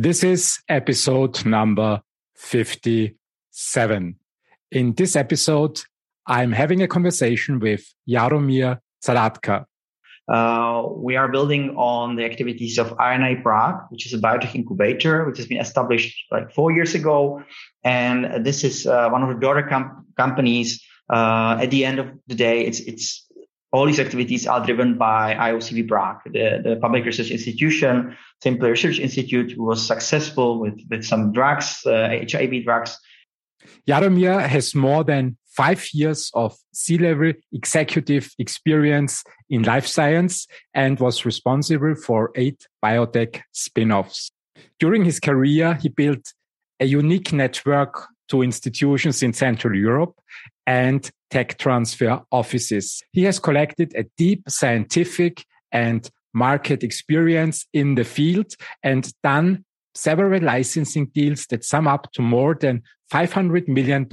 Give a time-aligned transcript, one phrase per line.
[0.00, 2.00] This is episode number
[2.36, 4.14] 57.
[4.70, 5.80] In this episode,
[6.24, 9.64] I'm having a conversation with Jaromir Zahradka.
[10.32, 15.24] Uh, we are building on the activities of I&I Prague, which is a biotech incubator,
[15.24, 17.42] which has been established like four years ago.
[17.82, 20.80] And this is uh, one of the daughter com- companies.
[21.12, 23.26] Uh, at the end of the day, it's, it's
[23.72, 28.98] all these activities are driven by IOCB Prague, the, the public research institution, Simple Research
[28.98, 32.98] Institute, was successful with, with some drugs, uh, HIV drugs.
[33.86, 41.26] Jaromir has more than five years of C-level executive experience in life science and was
[41.26, 44.30] responsible for eight biotech spin-offs.
[44.78, 46.32] During his career, he built
[46.80, 50.14] a unique network to institutions in Central Europe
[50.68, 53.02] and tech transfer offices.
[53.12, 59.64] He has collected a deep scientific and market experience in the field and done
[59.94, 64.06] several licensing deals that sum up to more than $500 million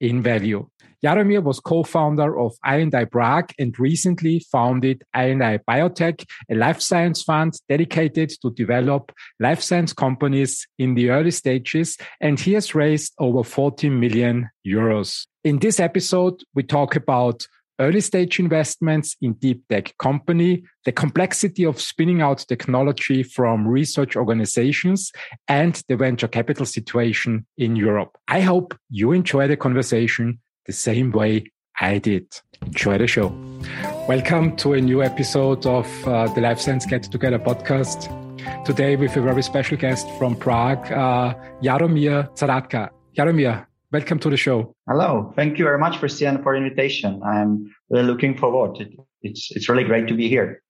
[0.00, 0.66] in value.
[1.04, 7.54] Jaromir was co-founder of I&I Prague and recently founded I&I Biotech, a life science fund
[7.68, 11.96] dedicated to develop life science companies in the early stages.
[12.20, 15.26] And he has raised over 40 million euros.
[15.42, 17.46] In this episode, we talk about
[17.80, 24.16] early stage investments in deep tech company, the complexity of spinning out technology from research
[24.16, 25.10] organizations
[25.48, 28.16] and the venture capital situation in Europe.
[28.28, 32.26] I hope you enjoy the conversation the same way I did.
[32.66, 33.28] Enjoy the show.
[34.06, 38.08] Welcome to a new episode of uh, the Life Science Get Together podcast.
[38.66, 42.90] Today with a very special guest from Prague, uh, Jaromir Zahradka.
[43.16, 44.74] Jaromir, welcome to the show.
[44.88, 45.32] Hello.
[45.36, 47.20] Thank you very much, for Christian, for the invitation.
[47.22, 48.80] I'm really looking forward.
[48.80, 50.62] It, it's, it's really great to be here.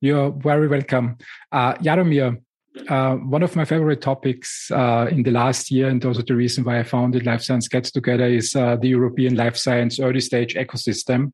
[0.00, 1.18] You're very welcome.
[1.52, 2.40] Uh, Jaromir,
[2.88, 6.64] uh, one of my favorite topics uh, in the last year, and also the reason
[6.64, 10.54] why I founded Life Science Gets Together, is uh, the European life science early stage
[10.54, 11.32] ecosystem,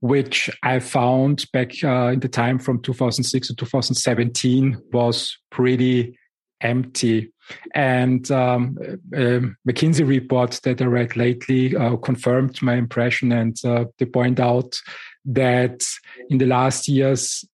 [0.00, 6.16] which I found back uh, in the time from 2006 to 2017 was pretty
[6.60, 7.32] empty.
[7.74, 8.76] And um,
[9.14, 14.40] a McKinsey report that I read lately uh, confirmed my impression, and uh, they point
[14.40, 14.78] out
[15.26, 15.84] that
[16.30, 17.44] in the last years,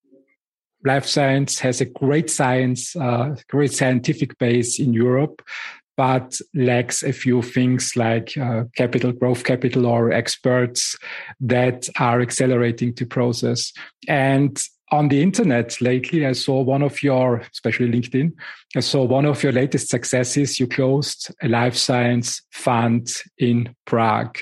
[0.83, 5.41] life science has a great science, uh, great scientific base in Europe,
[5.97, 10.97] but lacks a few things like uh, capital, growth capital, or experts
[11.39, 13.71] that are accelerating the process.
[14.07, 18.33] And on the internet lately, I saw one of your, especially LinkedIn,
[18.75, 20.59] I saw one of your latest successes.
[20.59, 24.37] You closed a life science fund in Prague.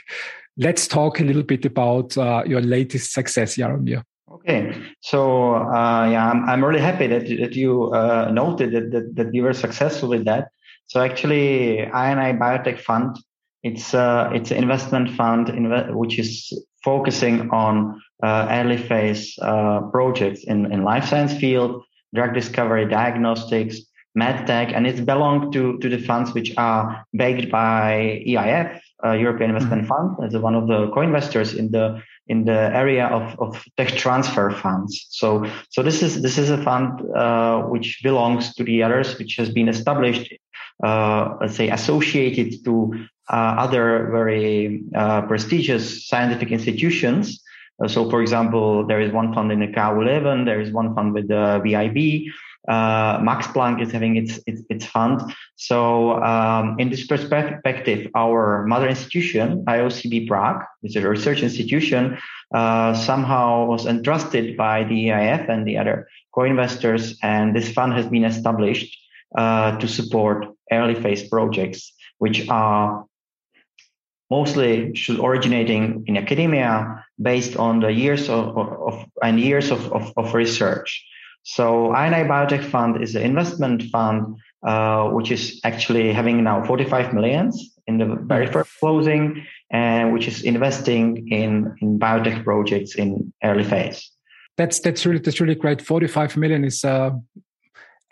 [0.57, 4.03] Let's talk a little bit about uh, your latest success, Jaromir.
[4.31, 9.15] Okay, so uh, yeah, I'm, I'm really happy that that you uh, noted that, that
[9.15, 10.49] that were successful with that.
[10.87, 13.15] So actually, I&I Biotech Fund,
[13.63, 15.49] it's uh, it's an investment fund
[15.95, 16.51] which is
[16.83, 23.79] focusing on uh, early phase uh, projects in in life science field, drug discovery, diagnostics,
[24.17, 29.51] medtech, and it's belonged to to the funds which are backed by EIF, uh, European
[29.51, 30.15] Investment mm-hmm.
[30.17, 34.49] Fund, as one of the co-investors in the in the area of, of tech transfer
[34.49, 35.07] funds.
[35.09, 39.35] So, so this is this is a fund uh, which belongs to the others, which
[39.35, 40.33] has been established,
[40.83, 47.41] uh, let's say, associated to other very uh, prestigious scientific institutions.
[47.83, 50.93] Uh, so, for example, there is one fund in the KU Leuven, there is one
[50.95, 52.31] fund with the VIB,
[52.67, 55.21] uh, Max Planck is having its its, its fund.
[55.57, 62.17] So um, in this perspective, our mother institution, IOCB Prague, which is a research institution,
[62.53, 68.07] uh, somehow was entrusted by the EIF and the other co-investors, and this fund has
[68.07, 68.97] been established
[69.37, 73.05] uh, to support early phase projects, which are
[74.29, 80.13] mostly should originating in academia based on the years of, of, and years of, of,
[80.17, 81.05] of research.
[81.43, 87.13] So I&I Biotech Fund is an investment fund, uh, which is actually having now 45
[87.13, 93.33] millions in the very first closing, and which is investing in, in biotech projects in
[93.43, 94.09] early phase.
[94.55, 95.81] That's that's really that's really great.
[95.81, 97.11] 45 million is uh,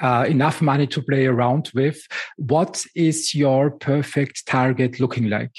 [0.02, 2.08] uh, enough money to play around with.
[2.38, 5.54] What is your perfect target looking like?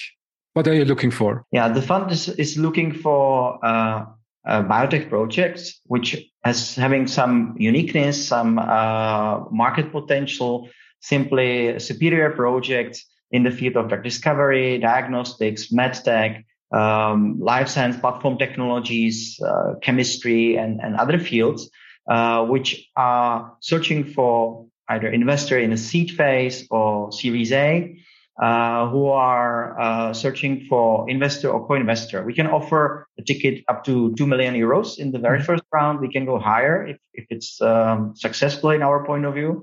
[0.54, 1.44] What are you looking for?
[1.50, 4.04] Yeah, the fund is, is looking for uh,
[4.46, 10.68] uh, biotech projects, which has having some uniqueness, some uh, market potential,
[11.00, 18.36] simply superior projects in the field of drug discovery, diagnostics, medtech, um, life science platform
[18.38, 21.70] technologies, uh, chemistry, and, and other fields,
[22.10, 27.96] uh, which are searching for either investor in a seed phase or Series A,
[28.40, 32.24] uh, who are uh, searching for investor or co-investor.
[32.24, 35.46] We can offer a ticket up to 2 million euros in the very mm-hmm.
[35.46, 36.00] first round.
[36.00, 39.62] We can go higher if, if it's um, successful in our point of view.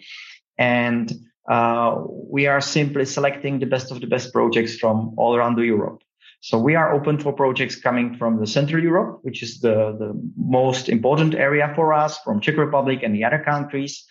[0.57, 1.11] And
[1.49, 5.65] uh, we are simply selecting the best of the best projects from all around the
[5.65, 6.03] Europe.
[6.41, 10.13] So we are open for projects coming from the Central Europe, which is the, the
[10.37, 14.05] most important area for us, from Czech Republic and the other countries,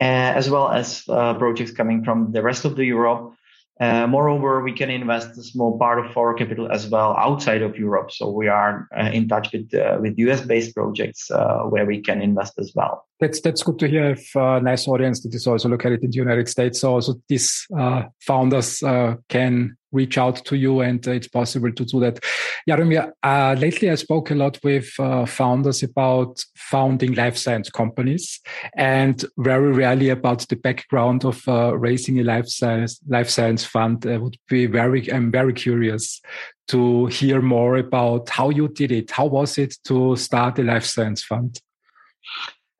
[0.00, 0.04] uh,
[0.38, 3.34] as well as uh, projects coming from the rest of the Europe.
[3.80, 7.76] Uh, moreover, we can invest a small part of our capital as well outside of
[7.76, 8.12] Europe.
[8.12, 12.00] So we are uh, in touch with uh, with US based projects uh, where we
[12.00, 13.04] can invest as well.
[13.24, 14.14] That's that's good to hear.
[14.36, 17.66] A uh, nice audience that is also located in the United States, so also these
[17.74, 18.80] uh, founders
[19.30, 22.18] can reach out to you and uh, it's possible to do that.
[22.68, 28.40] Jaromir, uh, lately I spoke a lot with uh, founders about founding life science companies
[28.76, 34.04] and very rarely about the background of uh, raising a life science, life science fund.
[34.06, 36.20] I would be very, I'm very curious
[36.68, 39.10] to hear more about how you did it.
[39.10, 41.60] How was it to start a life science fund?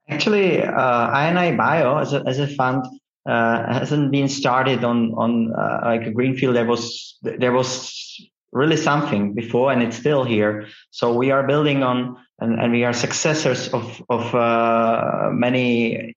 [0.08, 2.84] Actually, uh, I&I Bio as a, as a fund
[3.26, 6.56] uh, hasn't been started on on uh, like a greenfield.
[6.56, 7.92] There was there was
[8.52, 10.66] really something before, and it's still here.
[10.90, 16.14] So we are building on, and, and we are successors of of uh, many,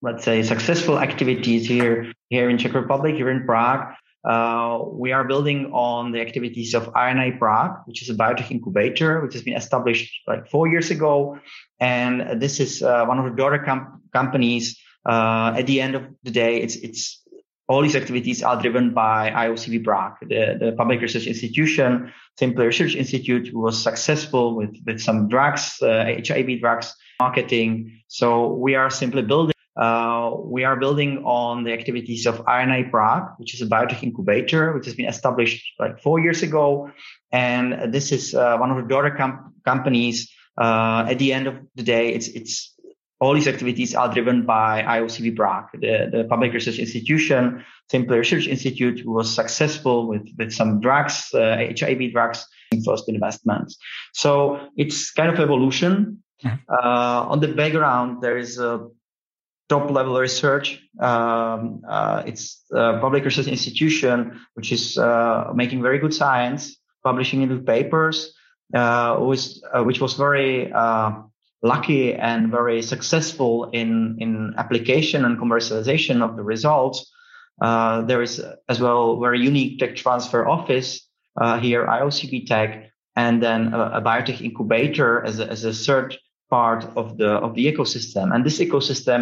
[0.00, 3.94] let's say, successful activities here here in Czech Republic, here in Prague.
[4.24, 9.20] Uh, we are building on the activities of I&I Prague, which is a biotech incubator,
[9.20, 11.38] which has been established like four years ago.
[11.78, 16.04] And this is uh, one of the daughter com- companies uh, at the end of
[16.22, 17.22] the day, it's it's
[17.68, 22.94] all these activities are driven by IOCB Prague, the, the public research institution, Simple Research
[22.94, 28.02] Institute, who was successful with, with some drugs, uh, HIV drugs marketing.
[28.08, 33.30] So we are simply building, uh, we are building on the activities of I&I Prague,
[33.38, 36.90] which is a biotech incubator, which has been established like four years ago.
[37.32, 40.30] And this is uh, one of the daughter com- companies.
[40.56, 42.74] Uh, at the end of the day, it's, it's
[43.20, 48.46] all these activities are driven by IOCB Prague, the, the public research institution, Simple Research
[48.46, 52.46] Institute, who was successful with, with some drugs, uh, HIV drugs,
[52.84, 53.76] first investments.
[54.12, 56.22] So it's kind of evolution.
[56.44, 56.56] Mm-hmm.
[56.68, 58.88] Uh, on the background, there is a
[59.68, 60.80] top level research.
[61.00, 67.42] Um, uh, it's a public research institution, which is uh, making very good science, publishing
[67.42, 68.34] into papers,
[68.74, 70.72] uh, which, uh, which was very
[71.64, 77.10] lucky and very successful in, in application and commercialization of the results.
[77.60, 81.08] Uh, there is as well very unique tech transfer office
[81.40, 86.18] uh, here, IOCB Tech, and then a, a biotech incubator as a, as a third
[86.54, 88.26] part of the of the ecosystem.
[88.32, 89.20] And this ecosystem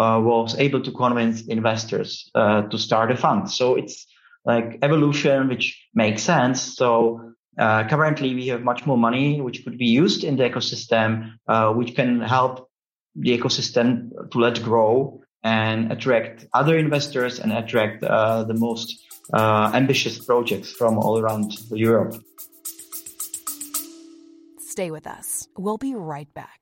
[0.00, 3.50] uh, was able to convince investors uh, to start a fund.
[3.50, 3.96] So it's
[4.44, 6.58] like evolution, which makes sense.
[6.80, 6.86] So
[7.64, 11.08] uh, currently, we have much more money which could be used in the ecosystem,
[11.48, 12.54] uh, which can help
[13.14, 18.88] the ecosystem to let grow and attract other investors and attract uh, the most
[19.34, 22.14] uh, ambitious projects from all around Europe.
[24.58, 25.48] Stay with us.
[25.58, 26.61] We'll be right back.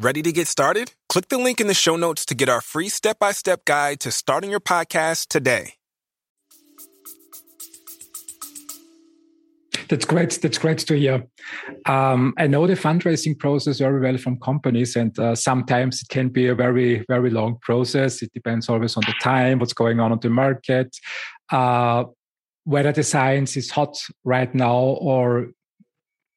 [0.00, 0.92] Ready to get started?
[1.08, 3.98] Click the link in the show notes to get our free step by step guide
[3.98, 5.72] to starting your podcast today.
[9.88, 10.38] That's great.
[10.40, 11.26] That's great to hear.
[11.86, 16.28] Um, I know the fundraising process very well from companies, and uh, sometimes it can
[16.28, 18.22] be a very, very long process.
[18.22, 20.96] It depends always on the time, what's going on on the market,
[21.50, 22.04] uh,
[22.62, 25.48] whether the science is hot right now or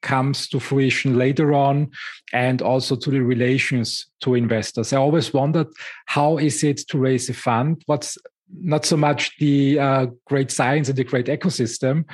[0.01, 1.89] comes to fruition later on
[2.33, 5.67] and also to the relations to investors i always wondered
[6.05, 8.17] how is it to raise a fund what's
[8.59, 12.05] not so much the uh, great science and the great ecosystem,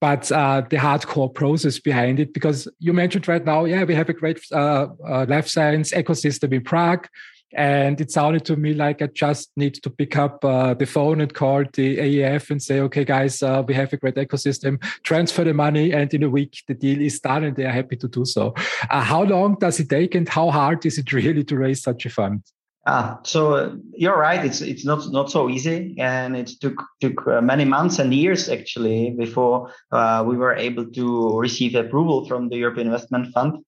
[0.00, 2.32] but uh, the hardcore process behind it.
[2.32, 6.52] Because you mentioned right now, yeah, we have a great uh, uh, life science ecosystem
[6.52, 7.08] in Prague.
[7.56, 11.22] And it sounded to me like I just need to pick up uh, the phone
[11.22, 15.42] and call the EIF and say, okay, guys, uh, we have a great ecosystem, transfer
[15.42, 18.08] the money, and in a week the deal is done and they are happy to
[18.08, 18.52] do so.
[18.90, 22.10] how long does it take and how hard is it really to raise such a
[22.10, 22.42] fund?
[22.88, 24.44] Ah, so you're right.
[24.44, 28.48] It's it's not not so easy, and it took took uh, many months and years
[28.48, 33.64] actually before uh, we were able to receive approval from the European Investment Fund.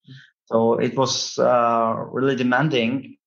[0.46, 3.17] So it was uh, really demanding.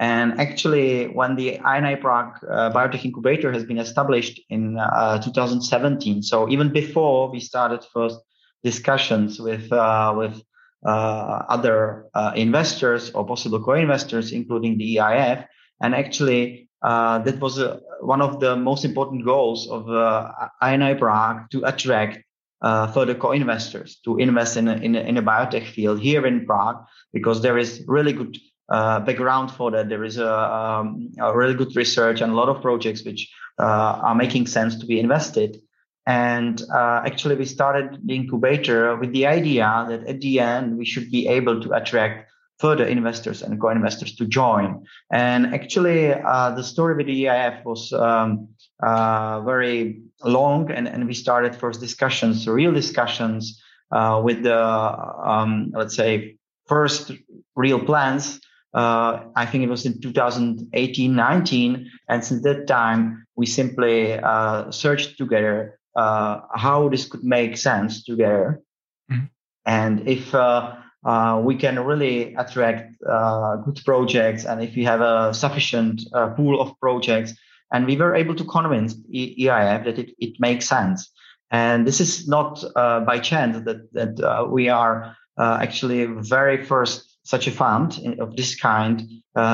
[0.00, 6.22] And actually, when the I&I Prague uh, Biotech Incubator has been established in uh, 2017,
[6.22, 8.18] so even before we started first
[8.64, 10.42] discussions with uh, with
[10.86, 15.44] uh, other uh, investors or possible co-investors, including the EIF.
[15.82, 17.62] And actually, uh, that was
[18.00, 22.24] one of the most important goals of uh, I&I Prague to attract
[22.62, 26.82] further co-investors to invest in a, in, a, in a biotech field here in Prague,
[27.12, 28.38] because there is really good
[28.70, 29.88] uh, background for that.
[29.88, 34.00] There is a, um, a, really good research and a lot of projects which uh,
[34.02, 35.60] are making sense to be invested.
[36.06, 40.84] And uh, actually, we started the incubator with the idea that at the end, we
[40.84, 44.84] should be able to attract further investors and co-investors to join.
[45.10, 48.48] And actually, uh, the story with the EIF was um,
[48.82, 55.72] uh, very long, and, and we started first discussions, real discussions uh, with the, um,
[55.74, 56.36] let's say,
[56.66, 57.12] first
[57.56, 58.40] real plans.
[58.72, 61.90] Uh, I think it was in 2018, 19.
[62.08, 68.04] And since that time, we simply uh, searched together uh, how this could make sense
[68.04, 68.62] together.
[69.10, 69.24] Mm-hmm.
[69.66, 75.00] And if uh, uh, we can really attract uh, good projects and if we have
[75.00, 77.34] a sufficient uh, pool of projects,
[77.72, 81.10] and we were able to convince EIF that it, it makes sense.
[81.52, 87.46] And this is not uh, by chance that, that we are actually very first such
[87.46, 89.02] a fund of this kind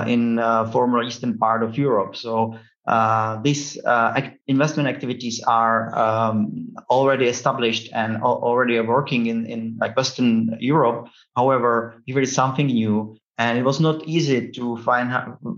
[0.06, 0.38] in
[0.72, 2.16] former eastern part of Europe.
[2.16, 2.56] So
[2.86, 9.96] uh, these uh, investment activities are um, already established and already working in, in like
[9.96, 11.08] Western Europe.
[11.34, 15.10] However, it is something new, and it was not easy to find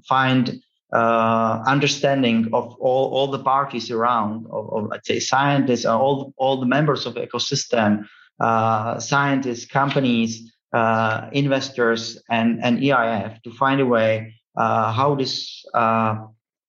[0.09, 0.59] find
[0.91, 6.59] uh, understanding of all, all the parties around, of, of let's say scientists, all all
[6.61, 8.07] the members of the ecosystem,
[8.41, 15.65] uh, scientists, companies, uh, investors, and and EIF to find a way uh, how this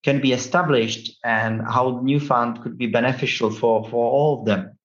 [0.03, 4.77] can be established and how new fund could be beneficial for, for all of them.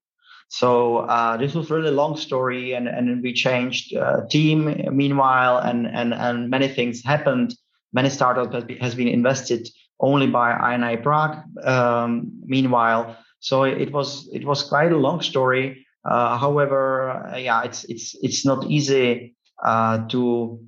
[0.49, 5.87] So uh, this was really long story, and, and we changed uh, team meanwhile, and,
[5.87, 7.54] and, and many things happened.
[7.92, 9.68] Many startups has, be, has been invested
[10.00, 11.38] only by I&I Prague.
[11.64, 15.84] Um, meanwhile, so it was it was quite a long story.
[16.04, 20.61] Uh, however, uh, yeah, it's it's it's not easy uh, to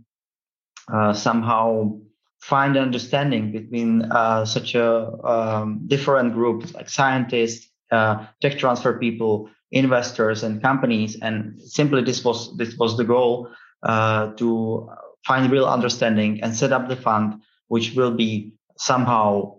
[0.92, 1.98] uh, somehow
[2.40, 9.50] find understanding between uh, such a um, different groups like scientists, uh, tech transfer people,
[9.72, 11.18] investors, and companies.
[11.20, 13.50] And simply, this was this was the goal
[13.82, 14.88] uh, to
[15.26, 19.56] find real understanding and set up the fund, which will be somehow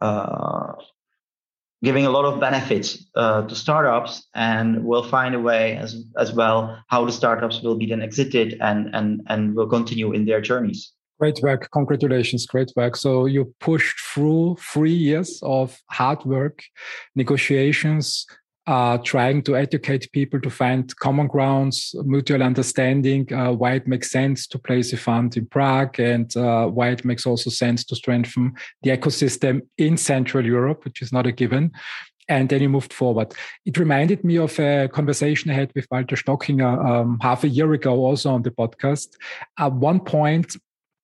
[0.00, 0.74] uh,
[1.82, 6.32] giving a lot of benefits uh, to startups and we'll find a way as as
[6.32, 10.40] well how the startups will be then exited and and and will continue in their
[10.40, 11.68] journeys Great work.
[11.72, 12.46] Congratulations.
[12.46, 12.94] Great work.
[12.94, 16.62] So you pushed through three years of hard work,
[17.16, 18.24] negotiations,
[18.68, 24.10] uh, trying to educate people to find common grounds, mutual understanding, uh, why it makes
[24.10, 27.96] sense to place a fund in Prague and uh, why it makes also sense to
[27.96, 31.72] strengthen the ecosystem in Central Europe, which is not a given.
[32.28, 33.32] And then you moved forward.
[33.64, 37.72] It reminded me of a conversation I had with Walter Stockinger um, half a year
[37.72, 39.16] ago, also on the podcast.
[39.58, 40.54] At one point,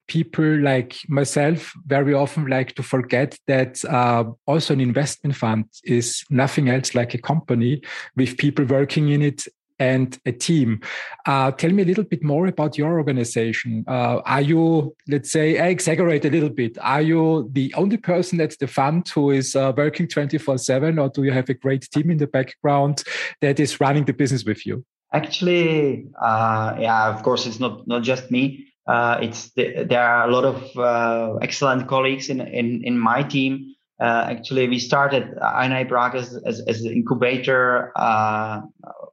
[0.06, 6.24] people like myself very often like to forget that uh, also an investment fund is
[6.30, 7.82] nothing else like a company
[8.16, 9.46] with people working in it
[9.78, 10.80] and a team.
[11.26, 13.84] Uh, tell me a little bit more about your organization.
[13.88, 16.78] Uh, are you, let's say, I exaggerate a little bit.
[16.80, 21.08] Are you the only person at the fund who is uh, working 24 7, or
[21.08, 23.02] do you have a great team in the background
[23.40, 24.84] that is running the business with you?
[25.12, 28.66] Actually, uh, yeah, of course, it's not, not just me.
[28.86, 33.22] Uh, it's the, there are a lot of uh, excellent colleagues in, in, in my
[33.22, 33.74] team.
[34.00, 38.60] Uh, actually, we started I&I Prague as, as, as an incubator uh,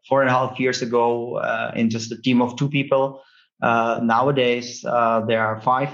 [0.09, 3.21] four and a half years ago uh, in just a team of two people.
[3.61, 5.89] Uh, nowadays, there are five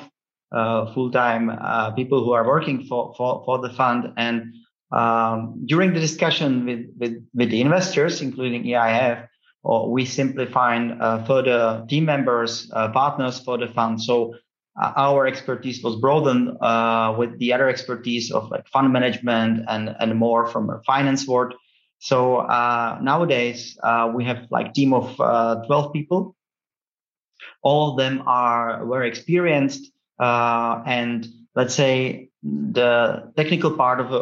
[0.93, 4.13] full-time people who are working for, for, for the fund.
[4.15, 4.55] And
[4.91, 9.26] um, during the discussion with, with, with the investors, including EIF,
[9.63, 14.01] or we simply find uh, further team members, uh, partners for the fund.
[14.01, 14.35] So
[14.81, 19.95] uh, our expertise was broadened uh, with the other expertise of like fund management and,
[19.99, 21.53] and more from a finance world.
[21.99, 26.35] So uh, nowadays uh, we have like team of 12 people.
[27.63, 29.91] All of them are very experienced.
[30.19, 34.19] uh, and let's say the technical part of a,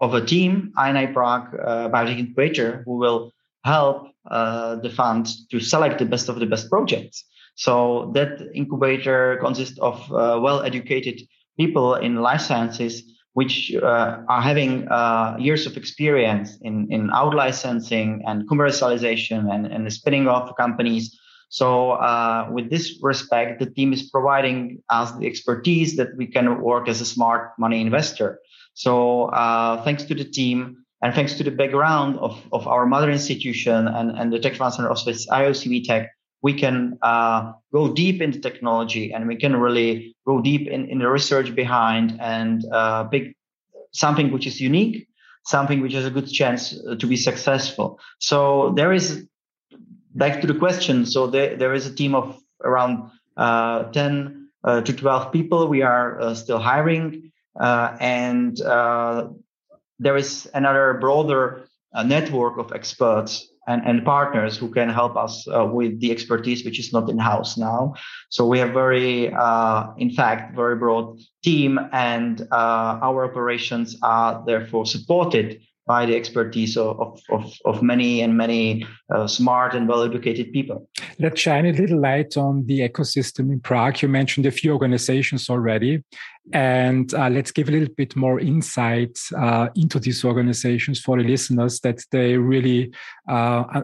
[0.00, 3.32] of a team, I&I Prague uh, Biotech Incubator, who will
[3.64, 7.24] help uh, the fund to select the best of the best projects.
[7.54, 11.22] So that incubator consists of uh, well-educated
[11.58, 13.02] people in life sciences,
[13.32, 19.66] which uh, are having uh, years of experience in, in out licensing and commercialization and,
[19.66, 21.18] and spinning off companies
[21.48, 26.60] so uh, with this respect, the team is providing us the expertise that we can
[26.60, 28.40] work as a smart money investor.
[28.74, 33.10] So uh, thanks to the team and thanks to the background of, of our mother
[33.10, 36.10] institution and, and the tech transfer of Swiss IOCB Tech,
[36.42, 40.98] we can uh, go deep into technology and we can really go deep in, in
[40.98, 43.36] the research behind and uh, pick
[43.92, 45.08] something which is unique,
[45.44, 47.98] something which has a good chance to be successful.
[48.18, 49.26] So there is
[50.14, 51.06] back to the question.
[51.06, 55.68] So there, there is a team of around uh, 10 uh, to 12 people.
[55.68, 57.32] We are uh, still hiring.
[57.58, 59.28] Uh, and uh,
[59.98, 65.44] there is another broader uh, network of experts and, and partners who can help us
[65.48, 67.94] with the expertise, which is not in house now.
[68.28, 75.60] So we have very, in fact, very broad team and our operations are therefore supported
[75.86, 78.84] by the expertise of, of, of many and many
[79.14, 80.88] uh, smart and well educated people.
[81.20, 84.02] Let's shine a little light on the ecosystem in Prague.
[84.02, 86.02] You mentioned a few organizations already.
[86.52, 91.28] And uh, let's give a little bit more insight uh, into these organizations for the
[91.28, 92.92] listeners that they really
[93.28, 93.82] uh,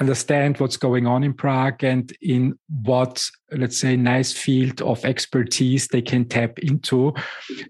[0.00, 5.88] understand what's going on in Prague and in what, let's say, nice field of expertise
[5.88, 7.12] they can tap into.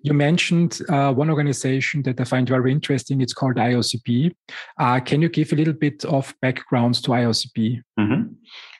[0.03, 3.21] You mentioned uh, one organization that I find very interesting.
[3.21, 4.35] It's called IOCB.
[4.79, 7.83] Uh, can you give a little bit of backgrounds to IOCB?
[7.99, 8.23] Mm-hmm.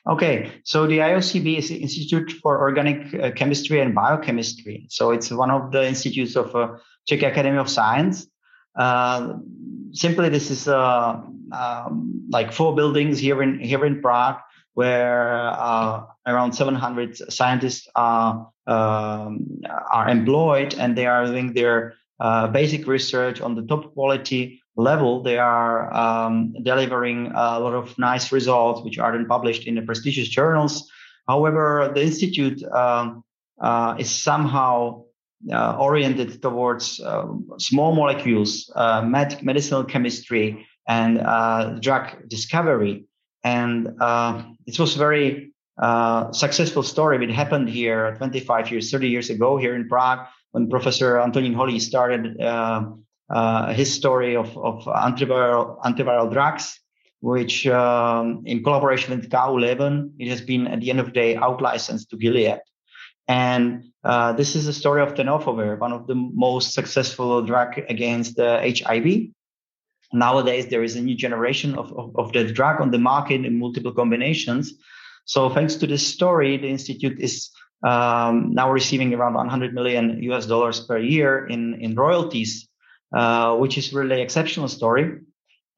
[0.07, 4.85] Okay, so the IOCB is the Institute for Organic uh, Chemistry and Biochemistry.
[4.89, 6.77] So it's one of the institutes of uh,
[7.07, 8.27] Czech Academy of Science.
[8.77, 9.33] Uh,
[9.91, 14.39] simply, this is uh, um, like four buildings here in here in Prague,
[14.73, 22.47] where uh, around 700 scientists are um, are employed, and they are doing their uh,
[22.47, 25.23] basic research on the top quality level.
[25.23, 29.81] They are um, delivering a lot of nice results, which are then published in the
[29.81, 30.89] prestigious journals.
[31.27, 33.23] However, the institute um,
[33.61, 35.03] uh, is somehow
[35.51, 37.25] uh, oriented towards uh,
[37.57, 43.05] small molecules, uh, med- medicinal chemistry, and uh, drug discovery.
[43.43, 47.23] And uh, it was a very uh, successful story.
[47.23, 51.79] It happened here 25 years, 30 years ago here in Prague when Professor Antonín Holý
[51.79, 52.37] started
[53.73, 56.79] his story of, of antiviral, antiviral drugs
[57.21, 61.11] which um, in collaboration with KU Leuven, it has been at the end of the
[61.11, 62.59] day out licensed to Gilead.
[63.27, 68.39] And uh, this is the story of tenofovir, one of the most successful drug against
[68.39, 69.27] uh, HIV.
[70.11, 73.59] Nowadays, there is a new generation of, of, of the drug on the market in
[73.59, 74.73] multiple combinations.
[75.25, 77.51] So thanks to this story, the institute is
[77.83, 82.68] um, now receiving around 100 million US dollars per year in, in royalties,
[83.13, 85.19] uh, which is really exceptional story.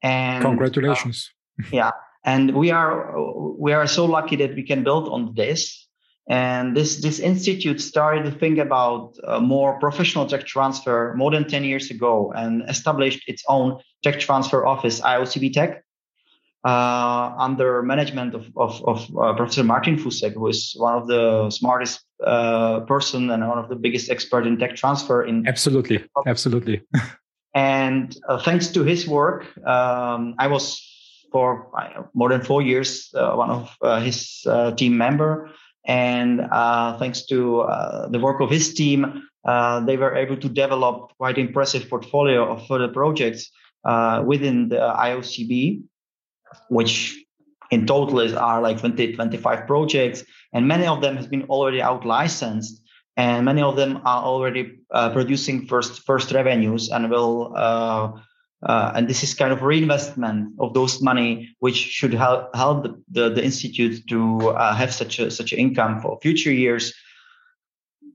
[0.02, 1.30] And congratulations.
[1.60, 1.90] Uh, yeah.
[2.24, 3.14] And we are,
[3.58, 5.82] we are so lucky that we can build on this
[6.28, 11.48] and this, this institute started to think about uh, more professional tech transfer more than
[11.48, 15.84] 10 years ago and established its own tech transfer office, IOCB Tech,
[16.64, 21.50] uh, under management of, of, of uh, Professor Martin Fusek, who is one of the
[21.50, 26.82] smartest uh, person and one of the biggest expert in tech transfer in absolutely, absolutely.
[27.54, 30.88] and uh, thanks to his work, um, I was
[31.30, 31.70] for
[32.14, 35.50] more than four years uh, one of his team member.
[35.84, 40.48] And uh, thanks to uh, the work of his team, uh, they were able to
[40.48, 43.50] develop quite impressive portfolio of further projects
[43.84, 45.82] uh, within the IOCB,
[46.68, 47.18] which
[47.70, 51.82] in total is are like 20, 25 projects, and many of them has been already
[51.82, 52.81] out licensed,
[53.16, 58.12] and many of them are already uh, producing first first revenues and will uh,
[58.64, 63.02] uh, and this is kind of reinvestment of those money, which should help help the,
[63.10, 66.94] the, the institute to uh, have such a such income for future years.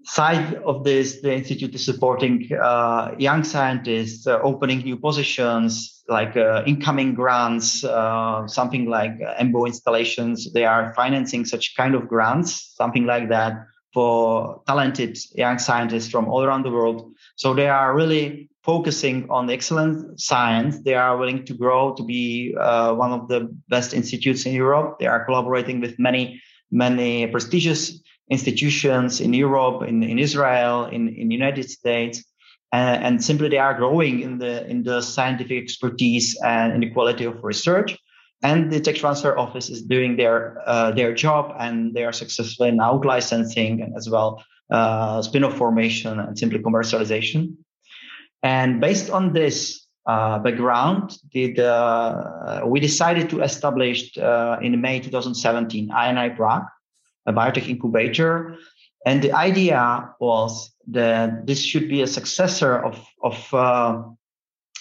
[0.05, 6.37] Side of this, the institute is supporting uh, young scientists, uh, opening new positions like
[6.65, 10.53] incoming grants, something like EMBO installations.
[10.53, 16.27] They are financing such kind of grants, something like that for talented young scientists from
[16.27, 17.11] all around the world.
[17.35, 20.81] So they are really focusing on excellent science.
[20.81, 24.99] They are willing to grow to be uh, one of the best institutes in Europe.
[24.99, 31.31] They are collaborating with many, many prestigious institutions in Europe, in, in Israel, in, in
[31.31, 32.23] United States.
[32.71, 37.25] And simply they are growing in the in the scientific expertise and in the quality
[37.25, 37.97] of research.
[38.43, 42.67] And the tech transfer office is doing their uh, their job, and they are successful
[42.67, 47.55] in out licensing and as well uh, spin-off formation and simply commercialization.
[48.43, 54.99] And based on this uh, background, did uh, we decided to establish uh, in May
[54.99, 56.65] 2017 I&I Prague,
[57.25, 58.55] a biotech incubator.
[59.05, 64.03] And the idea was that this should be a successor of, of uh,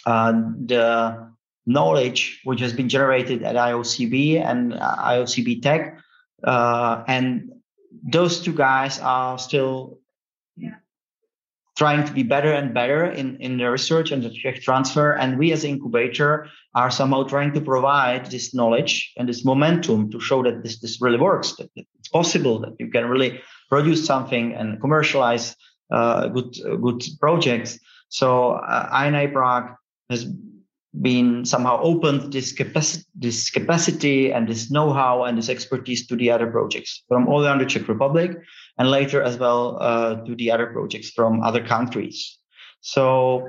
[0.05, 1.33] the
[1.67, 5.99] knowledge which has been generated at IOCB and uh, IOCB Tech.
[6.45, 7.53] Uh, and
[8.03, 9.99] those two guys are still
[11.77, 15.13] trying to be better and better in, in the research and the tech transfer.
[15.13, 20.19] And we as incubator are somehow trying to provide this knowledge and this momentum to
[20.19, 24.55] show that this, this really works, that it's possible that you can really produce something
[24.55, 25.55] and commercialize
[25.91, 27.79] uh, good, good projects.
[28.09, 29.75] So uh, I&I Prague
[30.09, 30.27] has
[31.03, 36.31] been somehow opened this capacity, this capacity and this know-how and this expertise to the
[36.31, 38.37] other projects from all around the Czech Republic
[38.79, 42.39] and later as well uh, to the other projects from other countries.
[42.81, 43.49] So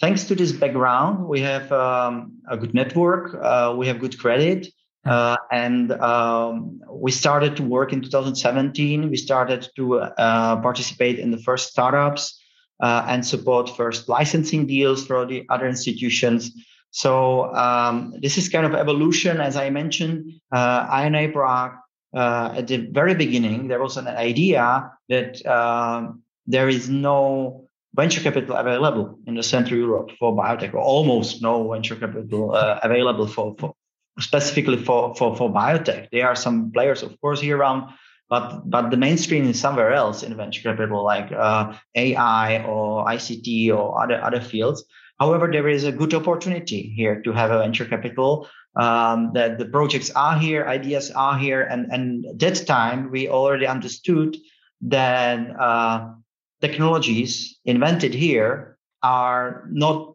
[0.00, 4.68] thanks to this background, we have um, a good network, uh, we have good credit,
[5.04, 9.08] uh, and um, we started to work in 2017.
[9.08, 12.38] We started to uh, participate in the first startups
[12.80, 16.52] uh, and support first licensing deals for the other institutions.
[16.90, 20.32] So um, this is kind of evolution, as I mentioned.
[20.52, 21.74] Uh, I&I Prague
[22.14, 28.20] uh, at the very beginning, there was an idea that um, there is no venture
[28.20, 33.26] capital available in the Central Europe for biotech, or almost no venture capital uh, available
[33.26, 33.74] for, for
[34.18, 36.08] specifically for, for, for biotech.
[36.10, 37.92] There are some players, of course, here around,
[38.30, 43.74] but but the mainstream is somewhere else in venture capital, like uh, AI or ICT
[43.74, 44.84] or other other fields.
[45.18, 48.48] However, there is a good opportunity here to have a venture capital.
[48.76, 53.66] Um, that the projects are here, ideas are here, and and that time we already
[53.66, 54.36] understood
[54.82, 56.14] that uh,
[56.60, 60.14] technologies invented here are not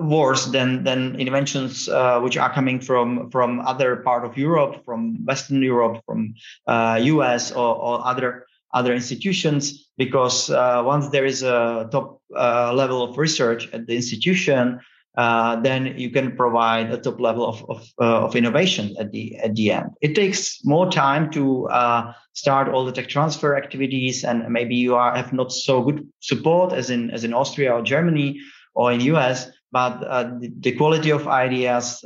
[0.00, 5.24] worse than than inventions uh, which are coming from from other part of Europe, from
[5.24, 6.34] Western Europe, from
[6.66, 12.72] uh, US or, or other other institutions because uh, once there is a top uh,
[12.74, 14.80] level of research at the institution,
[15.16, 19.36] uh, then you can provide a top level of of, uh, of, innovation at the
[19.38, 19.90] at the end.
[20.00, 24.94] It takes more time to uh, start all the tech transfer activities, and maybe you
[24.94, 28.38] are have not so good support as in as in Austria or Germany
[28.74, 32.04] or in US, but uh, the, the, quality of ideas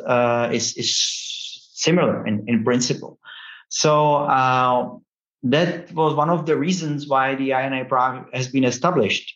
[0.51, 0.97] is is
[1.75, 3.19] similar in in principle.
[3.69, 4.27] So
[5.45, 9.35] that was one of the reasons why the I&I Prague has been established.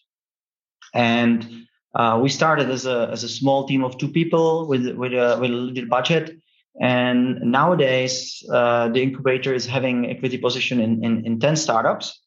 [0.95, 5.13] And uh, we started as a, as a small team of two people with, with,
[5.13, 6.37] a, with a little budget.
[6.81, 12.21] And nowadays, uh, the incubator is having equity position in, in, in 10 startups,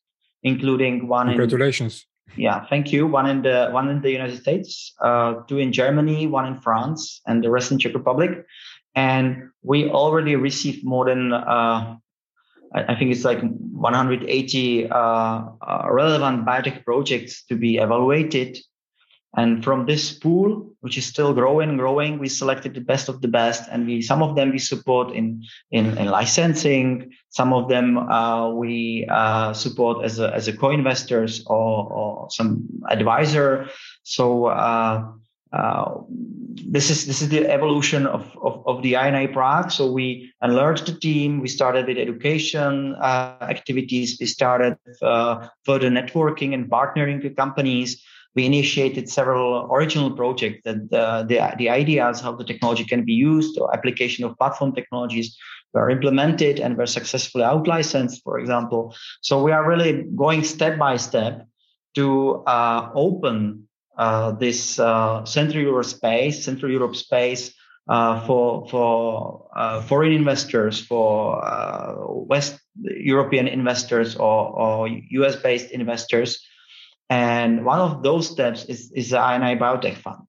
[0.44, 2.06] including one Congratulations.
[2.36, 3.08] In, yeah, thank you.
[3.08, 7.22] One in the one in the United States, uh, two in Germany, one in France,
[7.26, 8.46] and the rest in Czech Republic.
[8.96, 11.98] And we already received more than uh,
[12.74, 18.60] I think it's like 180 uh, uh, relevant biotech projects to be evaluated.
[19.36, 23.28] And from this pool, which is still growing, growing, we selected the best of the
[23.28, 27.12] best, and we some of them we support in in, in licensing.
[27.30, 32.68] Some of them uh, we uh, support as a as a co-investors or, or some
[32.90, 33.70] advisor.
[34.02, 34.48] So
[35.52, 35.96] uh,
[36.66, 39.72] this is this is the evolution of, of, of the I&I Prague.
[39.72, 41.40] So we enlarged the team.
[41.40, 44.18] We started with education uh, activities.
[44.20, 48.04] We started uh, further networking and partnering with companies.
[48.36, 53.14] We initiated several original projects that uh, the the ideas how the technology can be
[53.14, 55.36] used or application of platform technologies
[55.74, 58.96] were implemented and were successfully out licensed, for example.
[59.22, 61.48] So we are really going step by step
[61.96, 63.69] to uh, open
[64.40, 67.54] this uh, Central Europe space, Central Europe space
[67.90, 75.72] uh, for for uh, foreign investors, for uh, West European investors or, or US based
[75.72, 76.40] investors.
[77.10, 80.20] And one of those steps is, is the I&I Biotech Fund.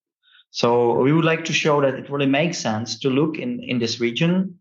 [0.50, 3.78] So we would like to show that it really makes sense to look in, in
[3.78, 4.58] this region.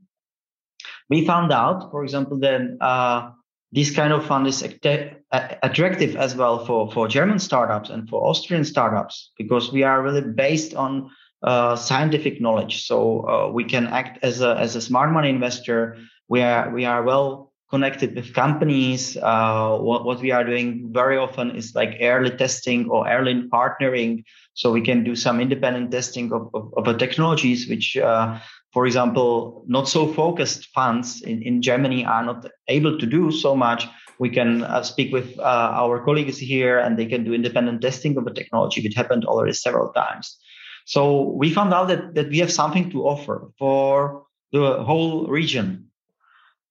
[1.10, 2.62] We found out, for example, that
[3.72, 8.64] this kind of fund is attractive as well for, for German startups and for Austrian
[8.64, 11.12] startups because we are really based on
[11.44, 12.86] uh, scientific knowledge.
[12.86, 15.98] So uh, we can act as a as a smart money investor.
[16.28, 19.16] We are we are well connected with companies.
[19.16, 24.24] Uh, what, what we are doing very often is like early testing or early partnering.
[24.56, 28.40] So we can do some independent testing of, of, of technologies, which, uh,
[28.74, 33.56] for example, not so focused funds in, in Germany are not able to do so
[33.56, 33.88] much.
[34.20, 38.18] We can uh, speak with uh, our colleagues here and they can do independent testing
[38.18, 40.38] of the technology, It happened already several times.
[40.86, 45.90] So we found out that, that we have something to offer for the whole region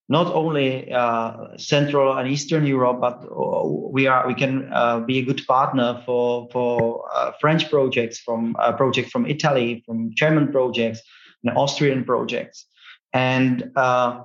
[0.09, 5.19] not only uh, Central and Eastern Europe, but uh, we are we can uh, be
[5.19, 10.51] a good partner for for uh, French projects, from uh, projects from Italy, from German
[10.51, 11.03] projects,
[11.45, 12.67] and Austrian projects,
[13.13, 14.23] and uh,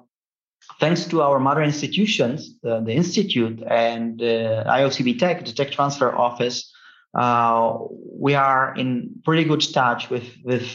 [0.79, 6.71] thanks to our mother institutions, the, the institute and IOCB Tech, the Tech Transfer Office.
[7.13, 10.73] we are in pretty good touch with with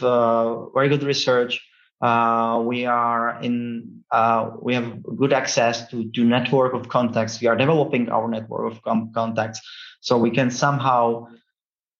[0.73, 1.61] very good research
[2.01, 7.41] uh, we are in, uh, we have good access to, to network of contacts.
[7.41, 9.59] We are developing our network of com- contacts.
[9.99, 11.27] So we can somehow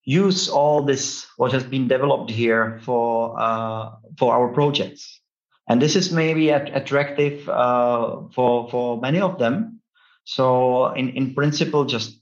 [0.10, 5.22] use all this, what has been developed here for, uh, for our projects.
[5.68, 9.82] And this is maybe at, attractive, uh, for, for many of them.
[10.24, 12.22] So in, in principle, just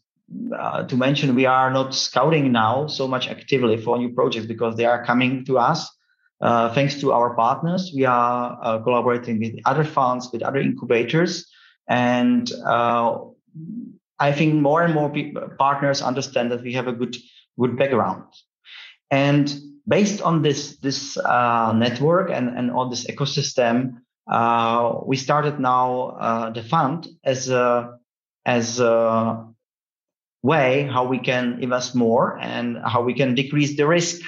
[0.57, 4.75] uh, to mention, we are not scouting now so much actively for new projects because
[4.75, 5.89] they are coming to us
[6.39, 11.49] uh, thanks to our partners, we are uh, collaborating with other funds, with other incubators,
[11.89, 13.17] and uh,
[14.19, 15.11] I think more and more
[15.57, 17.15] partners understand that we have a good
[17.59, 18.23] good background.
[19.11, 19.53] And
[19.87, 26.17] based on this this uh, network and and on this ecosystem, uh, we started now
[26.19, 27.97] uh, the fund as a
[28.45, 29.45] as a
[30.43, 34.21] way how we can invest more and how we can decrease the risk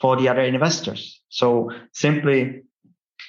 [0.00, 1.22] for the other investors.
[1.28, 2.62] So simply,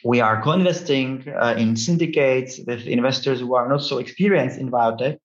[0.04, 5.18] we are co-investing uh, in syndicates with investors who are not so experienced in biotech.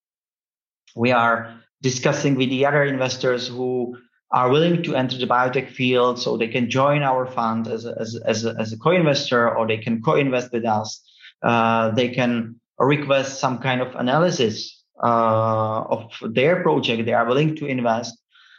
[0.96, 3.96] We are discussing with the other investors who
[4.32, 7.96] are willing to enter the biotech field so they can join our fund as a,
[7.98, 11.02] as, as a, as a co-investor or they can co-invest with us.
[11.42, 17.56] Uh, they can request some kind of analysis uh, of their project they are willing
[17.56, 18.16] to invest.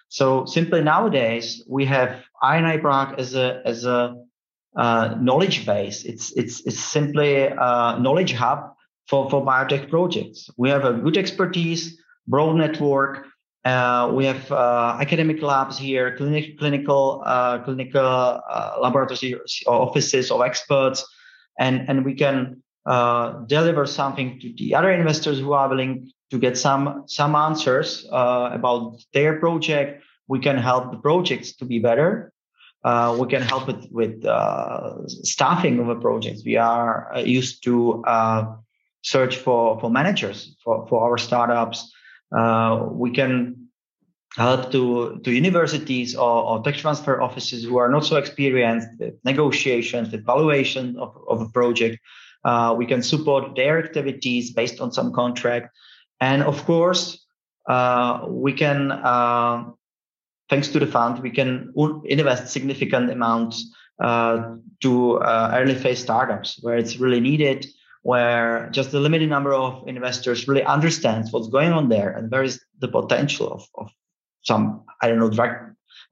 [0.10, 4.16] So simply nowadays we have I&I Prague as a as a
[4.76, 6.04] uh, knowledge base.
[6.04, 8.74] It's it's it's simply a knowledge hub
[9.08, 10.50] for for biotech projects.
[10.58, 12.01] We have a good expertise,
[12.32, 13.14] broad network.
[13.64, 19.36] Uh, we have uh, academic labs here, clinic, clinical uh, clinical uh, laboratory
[19.68, 21.06] offices of experts,
[21.60, 26.40] and and we can uh, deliver something to the other investors who are willing to
[26.40, 32.32] get some some answers about their project we can help the projects to be better.
[32.86, 36.42] Uh, we can help it with uh, staffing of the projects.
[36.46, 38.56] We are used to uh,
[39.02, 41.92] search for, for managers for, for our startups.
[42.36, 43.68] Uh, we can
[44.38, 49.14] help to, to universities or, or, tech transfer offices who are not so experienced with
[49.26, 52.00] negotiations, with valuation of, of a project.
[52.46, 55.76] Uh, we can support their activities based on some contract.
[56.22, 57.26] And of course,
[57.68, 58.92] we can
[60.52, 61.74] thanks to the fund, we can
[62.06, 67.66] invest significant amounts uh, to uh, early phase startups where it's really needed,
[68.04, 72.44] where just the limited number of investors really understands what's going on there and where
[72.44, 73.92] is the potential of, of
[74.42, 75.52] some, I don't know, drug,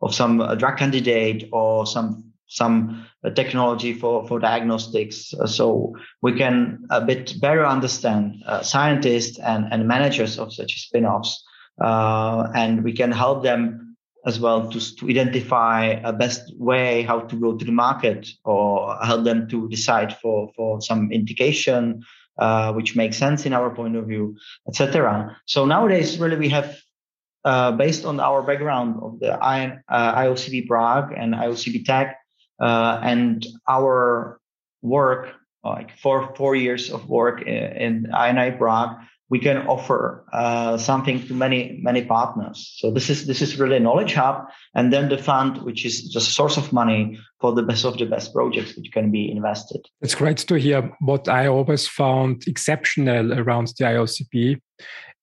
[0.01, 5.35] of some uh, drug candidate or some some uh, technology for, for diagnostics.
[5.35, 11.43] Uh, so we can a bit better understand scientists and, and managers of such spin-offs.
[11.79, 13.88] And we can help them
[14.25, 18.97] as well to, to identify a best way how to go to the market or
[19.03, 22.03] help them to decide for, for some indication
[22.39, 25.35] uh, which makes sense in our point of view, etc.
[25.45, 26.79] So nowadays, really, we have,
[27.43, 32.17] uh, based on our background of the I, uh, IOCB Prague and IOCB Tech,
[32.61, 34.39] uh, and our
[34.81, 35.33] work,
[35.65, 38.95] like four four years of work in, in I&I Prague,
[39.29, 42.75] we can offer uh, something to many many partners.
[42.77, 46.09] So this is this is really a knowledge hub, and then the fund, which is
[46.09, 49.31] just a source of money for the best of the best projects which can be
[49.31, 49.81] invested.
[50.01, 50.91] It's great to hear.
[50.99, 54.59] What I always found exceptional around the IOCB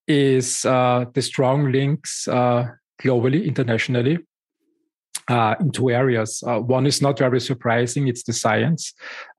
[0.07, 2.67] is uh, the strong links uh,
[3.03, 4.19] globally, internationally
[5.29, 6.43] uh, in two areas.
[6.47, 8.93] Uh, one is not very surprising; it's the science.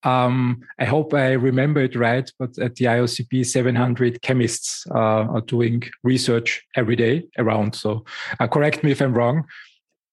[0.04, 5.42] Um, I hope I remember it right, but at the IOCB, 700 chemists uh, are
[5.42, 7.76] doing research every day around.
[7.76, 8.06] So,
[8.40, 9.46] uh, correct me if I'm wrong.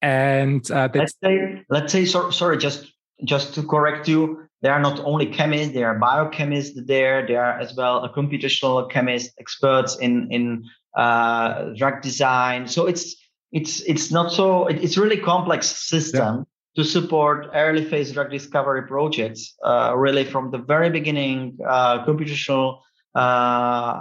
[0.02, 2.92] And uh, let's say, let's say, so, sorry, just
[3.24, 7.26] just to correct you, there are not only chemists, there are biochemists there.
[7.26, 10.64] they are as well a computational chemist, experts in in
[10.96, 12.68] uh, drug design.
[12.68, 13.16] So it's
[13.54, 14.66] it's it's not so.
[14.66, 16.36] It's really complex system.
[16.38, 16.44] Yeah.
[16.76, 22.80] To support early phase drug discovery projects, uh, really from the very beginning, uh, computational
[23.14, 23.94] uh,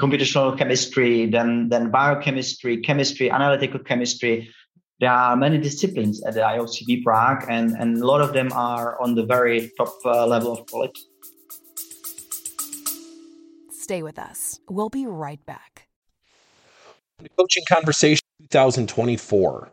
[0.00, 4.48] computational chemistry, then then biochemistry, chemistry, analytical chemistry,
[5.00, 9.00] there are many disciplines at the IOCB Prague, and, and a lot of them are
[9.02, 11.02] on the very top uh, level of quality.
[13.70, 14.58] Stay with us.
[14.70, 15.75] We'll be right back.
[17.36, 19.68] Coaching Conversation 2024.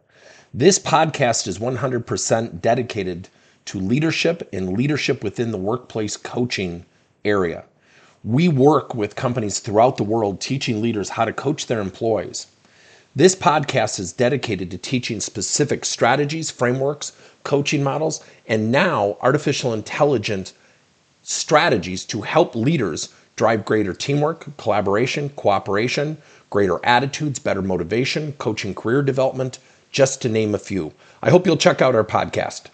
[0.54, 3.30] This podcast is 100% dedicated
[3.66, 6.86] to leadership and leadership within the workplace coaching
[7.26, 7.64] area.
[8.24, 12.48] We work with companies throughout the world teaching leaders how to coach their employees.
[13.16, 17.12] This podcast is dedicated to teaching specific strategies, frameworks,
[17.44, 20.54] coaching models, and now artificial intelligence
[21.22, 26.18] strategies to help leaders drive greater teamwork, collaboration, cooperation,
[26.54, 29.58] greater attitudes, better motivation, coaching career development,
[29.90, 30.94] just to name a few.
[31.24, 32.68] I hope you'll check out our podcast.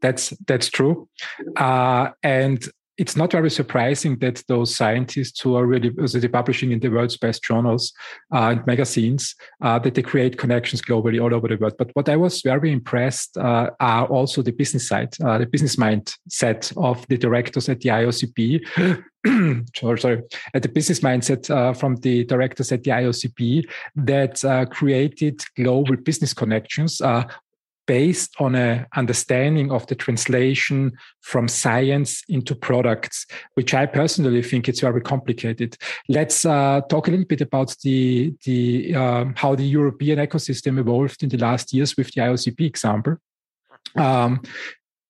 [0.00, 1.10] That's that's true,
[1.56, 2.66] uh, and
[2.98, 5.90] it's not very surprising that those scientists who are really
[6.28, 7.92] publishing in the world's best journals
[8.34, 11.74] uh, and magazines uh, that they create connections globally all over the world.
[11.78, 15.76] But what I was very impressed uh, are also the business side, uh, the business
[15.76, 19.04] mindset of the directors at the IOCB.
[19.76, 20.22] sorry,
[20.54, 25.96] at the business mindset uh, from the directors at the IOCB that uh, created global
[25.96, 27.00] business connections
[27.88, 34.68] based on a understanding of the translation from science into products, which I personally think
[34.68, 35.76] it's very complicated.
[36.08, 41.22] Let's uh, talk a little bit about the the um, how the European ecosystem evolved
[41.22, 43.16] in the last years with the IOCB example.
[43.96, 44.42] Um,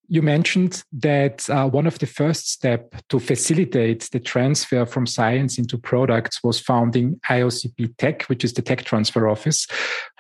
[0.08, 5.58] you mentioned that uh, one of the first steps to facilitate the transfer from science
[5.58, 9.66] into products was founding IOCB Tech, which is the tech transfer office.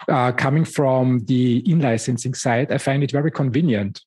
[0.08, 4.02] Uh, coming from the in-licensing side, I find it very convenient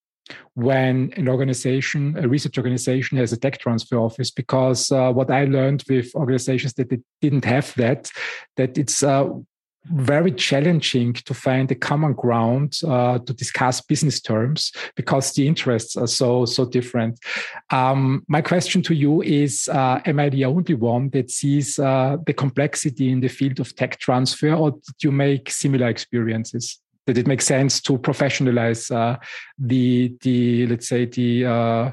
[0.54, 5.46] when an organization, a research organization, has a tech transfer office, because uh, what I
[5.46, 8.12] learned with organizations that didn't have that,
[8.56, 9.30] that it's uh,
[9.86, 15.98] very challenging to find a common ground uh, to discuss business terms because the interests
[15.98, 17.20] are so so different.
[17.72, 22.18] Um, my question to you is: uh, Am I the only one that sees uh,
[22.26, 26.80] the complexity in the field of tech transfer, or did you make similar experiences?
[27.08, 29.18] Did it make sense to professionalize uh,
[29.58, 31.92] the the let's say the uh,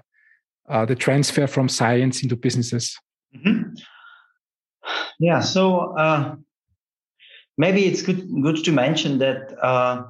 [0.68, 2.98] uh, the transfer from science into businesses?
[3.34, 3.74] Mm -hmm.
[5.18, 5.42] Yeah.
[5.42, 5.94] So
[7.58, 10.04] maybe it's good good to mention that uh,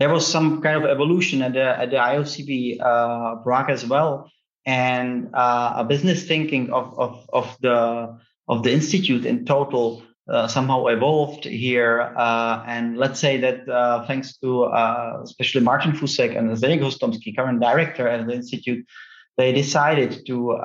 [0.00, 4.30] there was some kind of evolution at the at the IOCB uh, as well,
[4.66, 10.48] and uh, a business thinking of of of the of the institute in total uh,
[10.48, 12.00] somehow evolved here.
[12.16, 14.64] Uh, and let's say that uh, thanks to
[15.22, 18.84] especially Martin Fusek and Zdeněk Hostomský, current director at the institute,
[19.36, 20.58] they decided to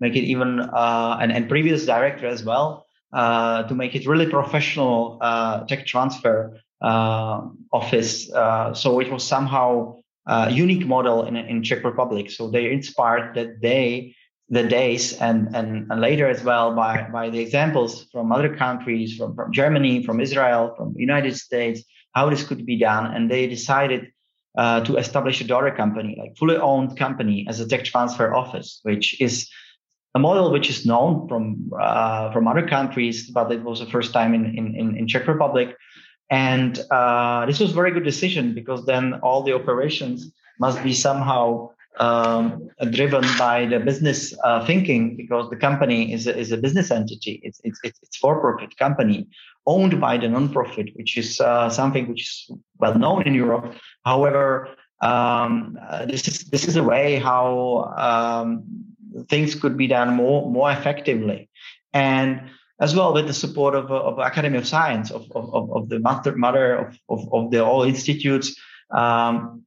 [0.00, 5.18] make it even and, and previous director as well uh, to make it really professional
[5.20, 8.32] uh, tech transfer uh, office.
[8.32, 9.96] Uh, so it was somehow
[10.26, 12.30] a unique model in, in Czech Republic.
[12.30, 14.14] So they inspired that day,
[14.48, 19.16] the days, and, and, and later as well by, by the examples from other countries,
[19.16, 23.14] from, from Germany, from Israel, from United States, how this could be done.
[23.14, 24.12] And they decided
[24.56, 28.80] uh, to establish a daughter company, like fully owned company as a tech transfer office,
[28.82, 29.48] which is
[30.14, 34.12] a model which is known from uh, from other countries, but it was the first
[34.12, 35.76] time in in, in Czech Republic.
[36.30, 40.94] And uh, this was a very good decision because then all the operations must be
[40.94, 46.56] somehow um, driven by the business uh, thinking because the company is a, is a
[46.56, 47.40] business entity.
[47.42, 49.28] It's it's it's for-profit company
[49.66, 53.74] owned by the non-profit, which is uh, something which is well known in Europe.
[54.04, 54.68] However,
[55.02, 58.64] um, uh, this is this is a way how um,
[59.28, 61.48] things could be done more more effectively.
[61.92, 66.00] And as well with the support of, of academy of science of, of, of the
[66.00, 68.58] mother, mother of, of, of the all institutes
[68.90, 69.64] um,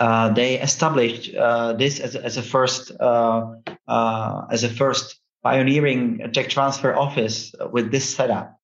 [0.00, 3.54] uh, they established uh, this as, as a first uh,
[3.86, 8.58] uh as a first pioneering tech transfer office with this setup.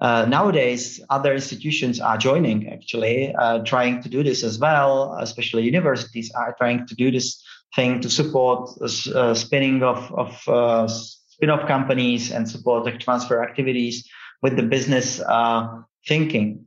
[0.00, 5.62] Uh, nowadays other institutions are joining actually uh, trying to do this as well especially
[5.62, 7.42] universities are trying to do this
[7.74, 14.08] thing to support uh, spinning of, of uh, spin-off companies and support the transfer activities
[14.42, 16.66] with the business uh, thinking.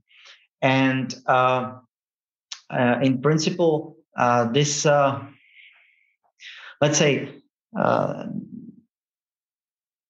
[0.61, 1.77] And uh,
[2.69, 5.25] uh, in principle, uh, this, let's
[6.97, 7.29] say,
[7.77, 8.25] uh,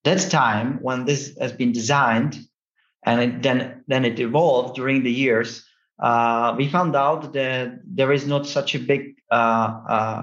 [0.04, 2.38] that time when this has been designed
[3.04, 5.64] and it, then, then it evolved during the years,
[6.56, 9.09] we found out that there is not such a big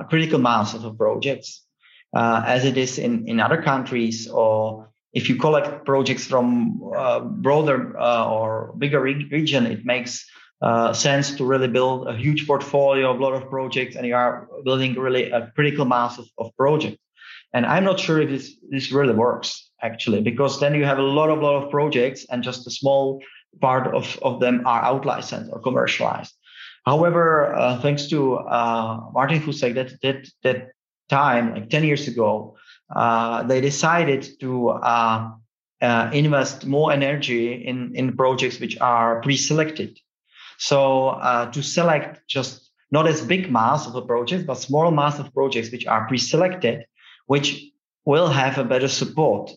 [0.09, 1.63] critical mass of projects
[2.15, 7.97] as it is in, in other countries or if you collect projects from uh, broader
[7.99, 10.25] uh, or bigger re- region, it makes
[10.61, 14.15] uh, sense to really build a huge portfolio of a lot of projects, and you
[14.15, 17.01] are building really a critical mass of, of projects.
[17.53, 21.09] And I'm not sure if this this really works actually, because then you have a
[21.19, 23.21] lot of lot of projects, and just a small
[23.59, 26.33] part of, of them are out licensed or commercialized.
[26.87, 30.71] However, uh, thanks to uh, Martin Fusek, that that that
[31.09, 32.55] time, like 10 years ago,
[32.95, 35.31] uh, they decided to uh,
[35.81, 39.99] uh, invest more energy in, in projects which are pre-selected.
[40.59, 45.33] So uh, to select just not as big mass of projects, but small mass of
[45.33, 46.85] projects which are pre-selected,
[47.25, 47.65] which
[48.05, 49.51] will have a better support.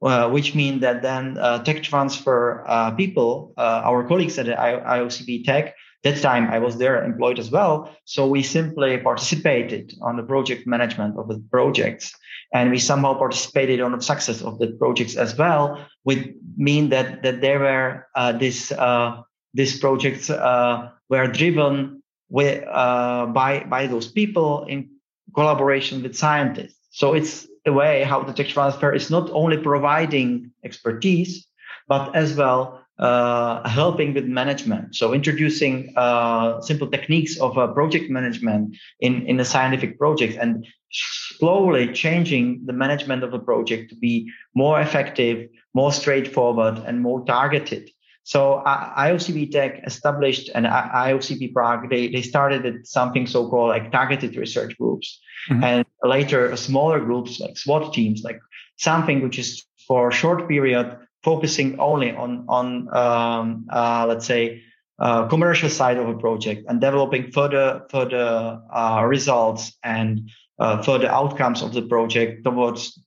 [0.00, 2.64] Uh, which mean that then uh, tech transfer
[2.96, 7.94] people, our colleagues at IOCB Tech, that time I was there employed as well.
[8.04, 12.14] So we simply participated on the project management of the projects
[12.52, 17.22] and we somehow participated on the success of the projects as well, would mean that,
[17.22, 19.22] that there were uh, this, uh,
[19.54, 24.90] these projects uh, were driven with, uh, by, by those people in
[25.34, 26.76] collaboration with scientists.
[26.90, 31.46] So it's a way how the tech transfer is not only providing expertise,
[31.88, 34.94] but as well uh, helping with management.
[34.94, 40.66] So introducing uh, simple techniques of uh, project management in, in a scientific project and
[40.90, 47.24] slowly changing the management of a project to be more effective, more straightforward, and more
[47.24, 47.90] targeted.
[48.24, 51.90] So uh, IOCB Tech established an IOCP Prague.
[51.90, 55.20] They, they started with something so-called like targeted research groups,
[55.50, 55.64] mm-hmm.
[55.64, 58.38] and later smaller groups like SWAT teams, like
[58.76, 64.62] something which is for a short period focusing only on on um, uh, let's say
[64.98, 71.08] uh, commercial side of a project and developing further further uh, results and uh, further
[71.08, 72.98] outcomes of the project towards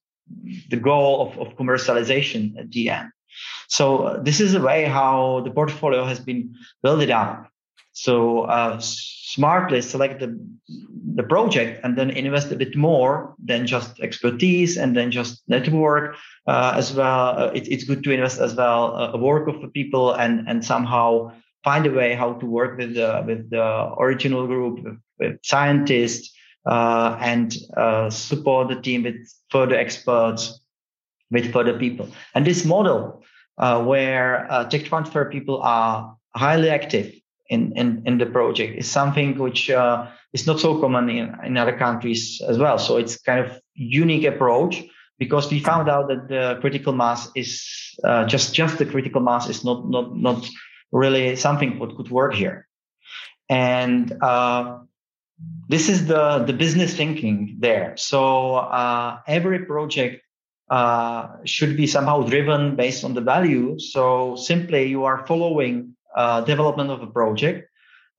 [0.69, 3.09] the goal of, of commercialization at the end.
[3.67, 7.49] So uh, this is the way how the portfolio has been built up.
[7.91, 10.39] So uh, smartly select the,
[11.15, 16.15] the project and then invest a bit more than just expertise and then just network
[16.45, 17.39] uh, as well.
[17.39, 20.47] Uh, it, it's good to invest as well uh, a work of the people and
[20.47, 21.31] and somehow
[21.63, 26.35] find a way how to work with the with the original group with, with scientists
[26.65, 29.15] uh, and uh, support the team with
[29.49, 30.59] further experts
[31.31, 32.07] with further people.
[32.35, 33.23] And this model
[33.57, 37.13] uh, where tech transfer people are highly active
[37.49, 41.57] in, in, in the project is something which uh, is not so common in, in
[41.57, 42.77] other countries as well.
[42.77, 44.83] So it's kind of unique approach
[45.17, 47.49] because we found out that the critical mass is
[48.03, 50.39] uh, just just the critical mass is not not not
[50.91, 52.67] really something what could work here.
[53.47, 54.79] And uh,
[55.69, 57.95] this is the the business thinking there.
[57.95, 60.21] So uh, every project
[60.69, 63.79] uh, should be somehow driven based on the value.
[63.79, 67.69] So simply you are following uh, development of a project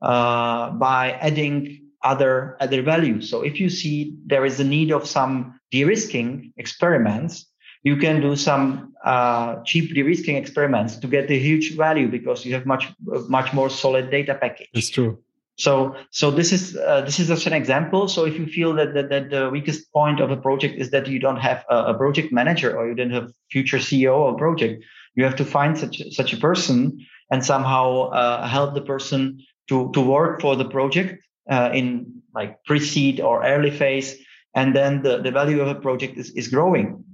[0.00, 3.28] uh, by adding other other values.
[3.30, 7.46] So if you see there is a need of some de-risking experiments,
[7.82, 12.54] you can do some uh, cheap de-risking experiments to get a huge value because you
[12.54, 12.92] have much
[13.28, 14.68] much more solid data package.
[14.72, 15.18] It's true.
[15.58, 18.08] So, so this is uh, this is just an example.
[18.08, 21.06] So, if you feel that, that, that the weakest point of a project is that
[21.06, 24.84] you don't have a, a project manager or you don't have future CEO of project,
[25.14, 26.98] you have to find such such a person
[27.30, 32.62] and somehow uh, help the person to to work for the project uh, in like
[32.64, 34.16] pre-seed or early phase
[34.54, 37.04] and then the, the value of a project is, is growing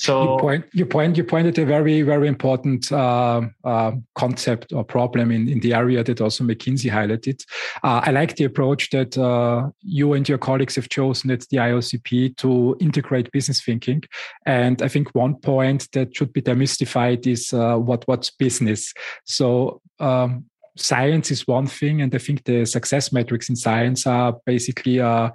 [0.00, 4.82] so you point you point you pointed a very very important uh, uh, concept or
[4.82, 7.44] problem in, in the area that also McKinsey highlighted.
[7.84, 11.58] Uh, I like the approach that uh, you and your colleagues have chosen at the
[11.58, 14.02] IOCB to integrate business thinking.
[14.46, 18.94] And I think one point that should be demystified is uh, what what's business.
[19.26, 24.36] So um, science is one thing, and I think the success metrics in science are
[24.46, 25.30] basically uh,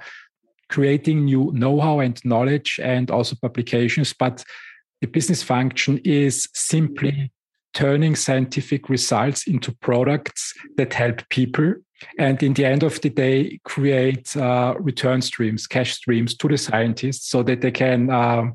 [0.70, 4.44] creating new know-how and knowledge and also publications but
[5.02, 7.32] the business function is simply
[7.74, 11.74] turning scientific results into products that help people
[12.18, 16.58] and in the end of the day create uh, return streams cash streams to the
[16.58, 18.46] scientists so that they can uh,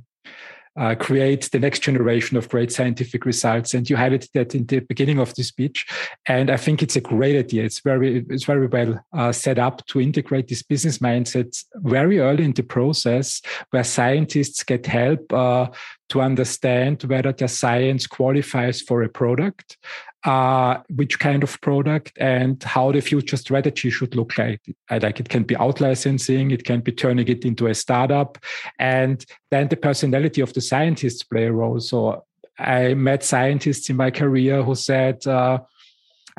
[0.76, 3.74] uh, create the next generation of great scientific results.
[3.74, 5.86] And you highlighted that in the beginning of the speech.
[6.26, 7.64] And I think it's a great idea.
[7.64, 12.44] It's very, it's very well uh, set up to integrate this business mindset very early
[12.44, 15.68] in the process, where scientists get help uh,
[16.10, 19.76] to understand whether their science qualifies for a product
[20.24, 24.60] uh, which kind of product and how the future strategy should look like.
[24.90, 28.38] Like it can be out licensing, it can be turning it into a startup,
[28.78, 31.80] and then the personality of the scientists play a role.
[31.80, 32.24] So
[32.58, 35.60] I met scientists in my career who said, uh,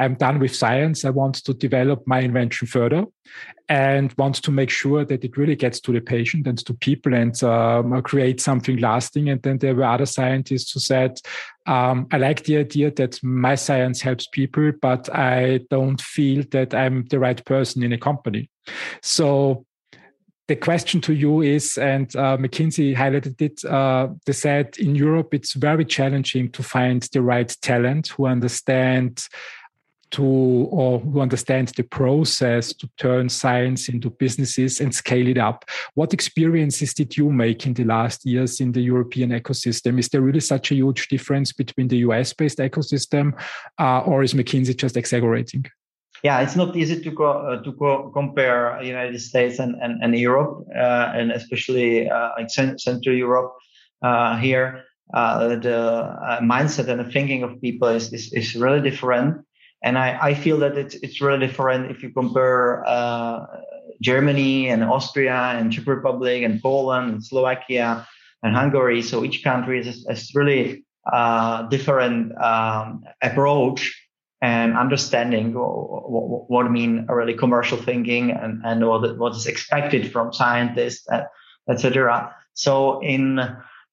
[0.01, 1.05] I'm done with science.
[1.05, 3.05] I want to develop my invention further
[3.69, 7.13] and want to make sure that it really gets to the patient and to people
[7.13, 9.29] and um, create something lasting.
[9.29, 11.19] And then there were other scientists who said,
[11.67, 16.73] um, I like the idea that my science helps people, but I don't feel that
[16.73, 18.49] I'm the right person in a company.
[19.03, 19.65] So
[20.47, 25.33] the question to you is, and uh, McKinsey highlighted it, uh, they said in Europe
[25.33, 29.23] it's very challenging to find the right talent who understand
[30.11, 35.65] to or who understand the process to turn science into businesses and scale it up.
[35.95, 39.99] What experiences did you make in the last years in the European ecosystem?
[39.99, 43.33] Is there really such a huge difference between the US based ecosystem,
[43.79, 45.65] uh, or is McKinsey just exaggerating?
[46.23, 50.15] Yeah, it's not easy to co- uh, to co- compare United States and and, and
[50.15, 53.53] Europe, uh, and especially uh, like Central Europe
[54.03, 54.83] uh, here.
[55.13, 59.43] The mindset and the thinking of people is, is, is really different.
[59.83, 63.45] And I, I feel that it's, it's really different if you compare uh,
[64.01, 68.07] Germany and Austria and Czech Republic and Poland and Slovakia
[68.43, 69.01] and Hungary.
[69.01, 73.97] So each country is, is really uh, different um, approach
[74.41, 80.33] and understanding what, what, mean really commercial thinking and, and what, what is expected from
[80.33, 81.07] scientists,
[81.69, 82.35] etc.
[82.53, 83.39] So in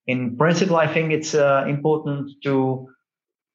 [0.09, 2.89] in principle, I think it's uh, important to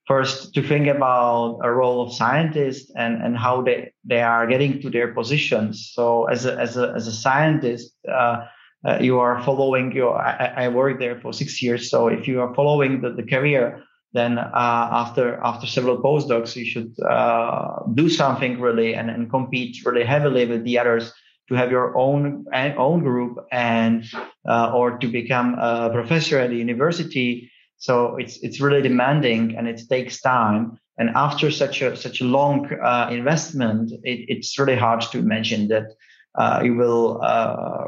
[0.07, 4.81] first to think about a role of scientists and, and how they, they are getting
[4.81, 5.91] to their positions.
[5.93, 8.45] So as a, as a, as a scientist, uh,
[8.85, 11.89] uh, you are following your, I, I, worked there for six years.
[11.89, 13.81] So if you are following the, the career,
[14.13, 19.83] then uh, after after several postdocs, you should uh, do something really and, and compete
[19.85, 21.11] really heavily with the others
[21.49, 24.05] to have your own own group and
[24.47, 27.51] uh, or to become a professor at the university
[27.83, 30.79] so it's it's really demanding and it takes time.
[30.97, 35.67] And after such a such a long uh, investment, it, it's really hard to imagine
[35.67, 35.87] that
[36.33, 37.87] uh, you will uh,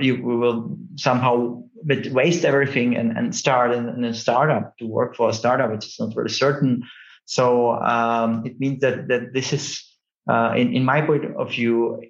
[0.00, 1.62] you will somehow
[2.10, 5.86] waste everything and, and start in, in, a startup to work for a startup, which
[5.86, 6.82] is not very certain.
[7.24, 9.84] So um, it means that that this is
[10.28, 12.02] uh, in in my point of view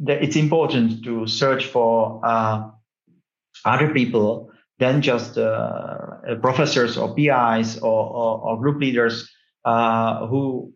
[0.00, 2.70] that it's important to search for uh,
[3.64, 5.40] other people than just uh,
[6.28, 9.30] uh professors or PIs or, or, or group leaders
[9.64, 10.72] uh, who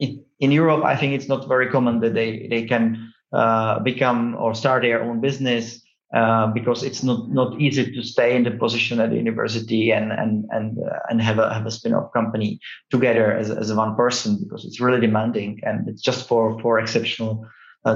[0.00, 4.36] in, in, Europe, I think it's not very common that they, they can uh, become
[4.38, 5.80] or start their own business
[6.14, 10.12] uh, because it's not, not easy to stay in the position at the university and
[10.12, 14.38] and and uh, and have a have a spin-off company together as, as one person
[14.40, 17.44] because it's really demanding and it's just for for exceptional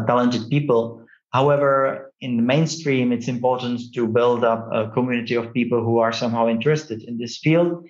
[0.07, 1.05] talented people.
[1.33, 6.13] However, in the mainstream, it's important to build up a community of people who are
[6.13, 7.87] somehow interested in this field.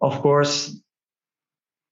[0.00, 0.78] Of course,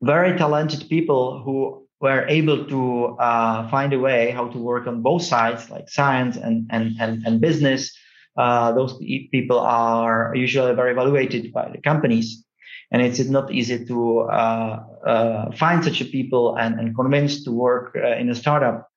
[0.02, 5.02] very talented people who were able to uh, find a way how to work on
[5.02, 7.92] both sides, like science and and and, and business.
[8.36, 8.98] Uh, those
[9.30, 12.44] people are usually very evaluated by the companies,
[12.90, 17.50] and it's not easy to uh, uh find such a people and, and convince to
[17.50, 18.88] work uh, in a startup.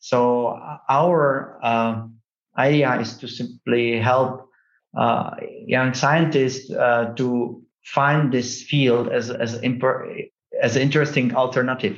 [0.00, 1.58] So uh, our
[2.58, 4.48] idea is to simply help
[4.96, 5.30] uh,
[5.66, 9.54] young scientists uh, to find this field as as,
[10.62, 11.96] as an interesting alternative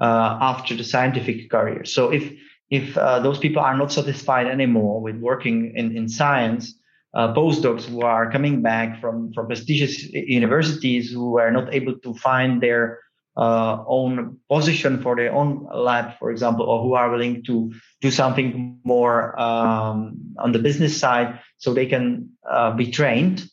[0.00, 1.84] uh, after the scientific career.
[1.84, 2.32] So if
[2.70, 6.78] if uh, those people are not satisfied anymore with working in, in science,
[7.12, 12.62] postdocs who are coming back from, from prestigious universities who are not able to find
[12.62, 13.00] their
[13.36, 18.10] uh, own position for their own lab, for example, or who are willing to do
[18.10, 23.44] something more um, on the business side, so they can uh, be trained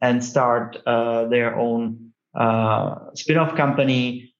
[0.00, 4.34] and start uh, their own uh, spin-off company.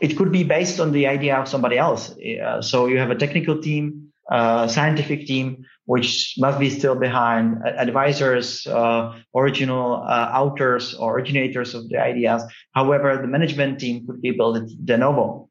[0.00, 2.16] It could be based on the idea of somebody else.
[2.18, 7.44] Uh, so you have a technical team, a scientific team which must be still behind
[7.86, 9.02] advisors, uh,
[9.34, 12.40] original uh, authors or originators of the ideas.
[12.74, 15.48] However, the management team could be built de novo.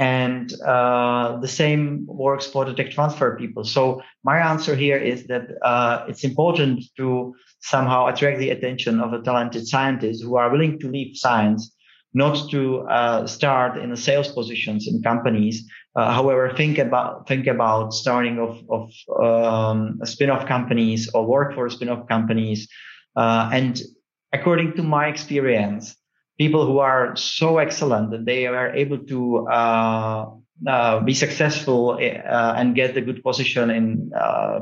[0.00, 3.64] and uh, the same works for the tech transfer people.
[3.64, 9.12] So my answer here is that uh, it's important to somehow attract the attention of
[9.12, 11.62] a talented scientists who are willing to leave science,
[12.14, 15.56] not to uh, start in the sales positions in companies.
[15.96, 21.68] Uh, however, think about think about starting of of um, spin-off companies or work for
[21.68, 22.68] spin-off companies,
[23.16, 23.82] uh, and
[24.32, 25.96] according to my experience
[26.40, 30.30] people who are so excellent that they are able to uh,
[30.66, 34.10] uh, be successful uh, and get a good position in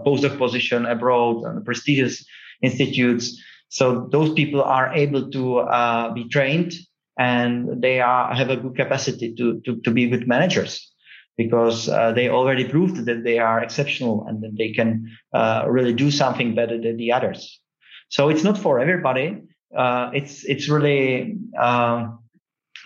[0.04, 2.26] postdoc position abroad and prestigious
[2.62, 3.40] institutes.
[3.68, 6.72] So those people are able to uh, be trained
[7.16, 10.72] and they are have a good capacity to to, to be good managers
[11.38, 15.08] because uh, they already proved that they are exceptional and that they can
[15.66, 17.60] really do something better than the others.
[18.10, 19.42] So it's not for everybody.
[19.76, 22.08] Uh, it's it's really uh,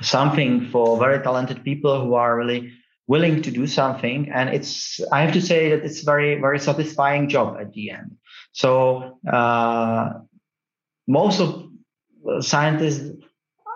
[0.03, 2.73] something for very talented people who are really
[3.07, 4.31] willing to do something.
[4.33, 7.91] And it's i have to say that it's a very very satisfying job at the
[7.91, 8.17] end.
[8.53, 10.11] So uh,
[11.07, 11.71] most of
[12.41, 13.23] scientists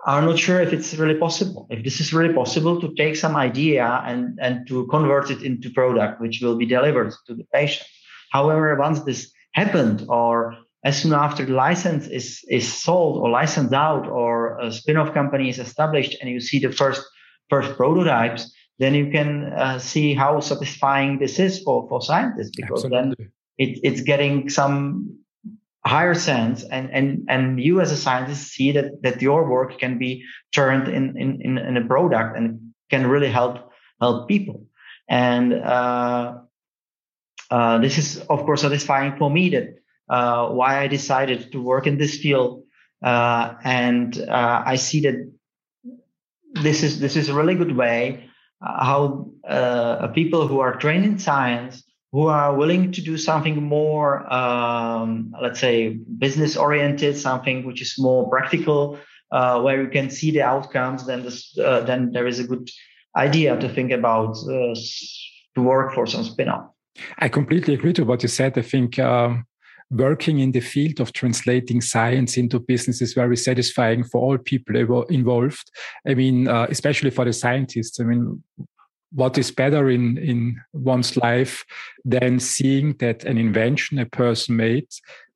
[0.07, 3.37] are not sure if it's really possible if this is really possible to take some
[3.37, 7.87] idea and and to convert it into product which will be delivered to the patient
[8.33, 13.75] however once this happened or as soon after the license is, is sold or licensed
[13.75, 17.03] out or a spin-off company is established and you see the first
[17.51, 22.85] first prototypes, then you can uh, see how satisfying this is for, for scientists because
[22.85, 23.15] Absolutely.
[23.19, 25.19] then it, it's getting some
[25.87, 29.99] higher sense and, and, and you as a scientist see that, that your work can
[29.99, 33.71] be turned in, in, in, in a product and can really help,
[34.01, 34.67] help people.
[35.09, 36.39] And, uh,
[37.51, 39.77] uh, this is of course satisfying for me that
[40.09, 42.65] uh, why I decided to work in this field.
[43.03, 45.33] Uh, and uh, I see that
[46.55, 48.31] this is this is a really good way
[48.67, 51.85] uh, how people who are trained in science
[52.17, 55.09] who are willing to do something more um,
[55.45, 55.75] let's say
[56.25, 58.99] business oriented something which is more practical
[59.37, 61.53] uh, where you can see the outcomes then this,
[61.89, 62.67] then there is a good
[63.27, 64.33] idea to think about
[65.55, 66.67] to work for some spin-off
[67.19, 68.57] I completely agree to what you said.
[68.57, 69.45] I think um,
[69.91, 74.77] working in the field of translating science into business is very satisfying for all people
[75.05, 75.71] involved.
[76.07, 78.01] I mean, uh, especially for the scientists.
[78.01, 78.43] I mean,
[79.17, 81.65] what is better in, in one's life
[82.05, 84.87] than seeing that an invention a person made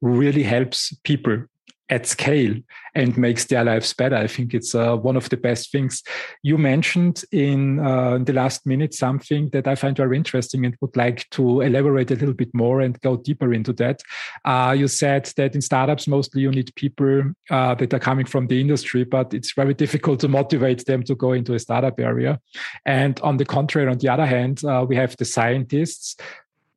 [0.02, 1.44] really helps people
[1.90, 2.54] at scale
[2.94, 4.16] and makes their lives better.
[4.16, 6.02] I think it's uh, one of the best things.
[6.42, 10.96] You mentioned in, uh, the last minute something that I find very interesting and would
[10.96, 14.00] like to elaborate a little bit more and go deeper into that.
[14.44, 18.46] Uh, you said that in startups, mostly you need people uh, that are coming from
[18.46, 22.40] the industry, but it's very difficult to motivate them to go into a startup area.
[22.86, 26.16] And on the contrary, on the other hand, uh, we have the scientists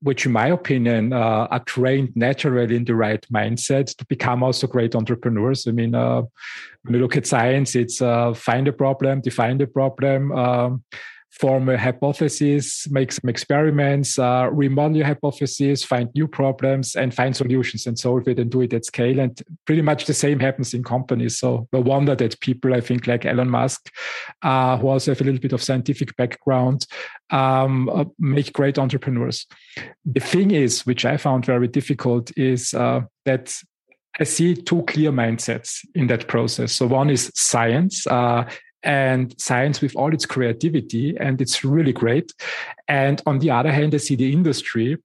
[0.04, 4.68] which in my opinion uh, are trained naturally in the right mindset to become also
[4.68, 5.66] great entrepreneurs.
[5.68, 6.22] I mean uh,
[6.84, 10.84] when you look at science it's uh, find a problem define the problem um,
[11.40, 17.36] form a hypothesis, make some experiments, uh, remodel your hypothesis, find new problems, and find
[17.36, 19.20] solutions and solve it and do it at scale.
[19.20, 21.40] And pretty much the same happens in companies.
[21.40, 23.90] So no wonder that people, I think, like Elon Musk,
[24.44, 26.86] uh, who also have a little bit of scientific background,
[27.32, 29.48] um, uh, make great entrepreneurs.
[30.06, 33.56] The thing is, which I found very difficult, is uh, that
[34.20, 36.74] I see two clear mindsets in that process.
[36.74, 38.48] So one is science, uh,
[38.84, 42.34] and science with all its creativity, and it's really great.
[42.88, 44.98] And on the other hand, I see the industry,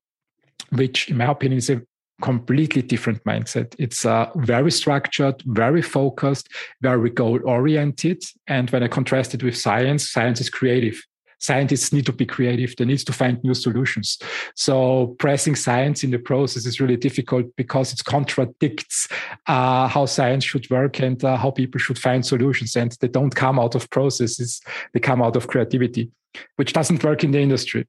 [0.70, 1.82] which, in my opinion, is a
[2.20, 3.74] completely different mindset.
[3.78, 6.48] It's uh, very structured, very focused,
[6.82, 8.24] very goal oriented.
[8.46, 11.00] And when I contrast it with science, science is creative
[11.38, 12.74] scientists need to be creative.
[12.76, 14.18] They need to find new solutions.
[14.54, 19.08] So pressing science in the process is really difficult because it contradicts
[19.46, 22.76] uh, how science should work and uh, how people should find solutions.
[22.76, 24.60] And they don't come out of processes;
[24.92, 26.10] they come out of creativity,
[26.56, 27.86] which doesn't work in the industry.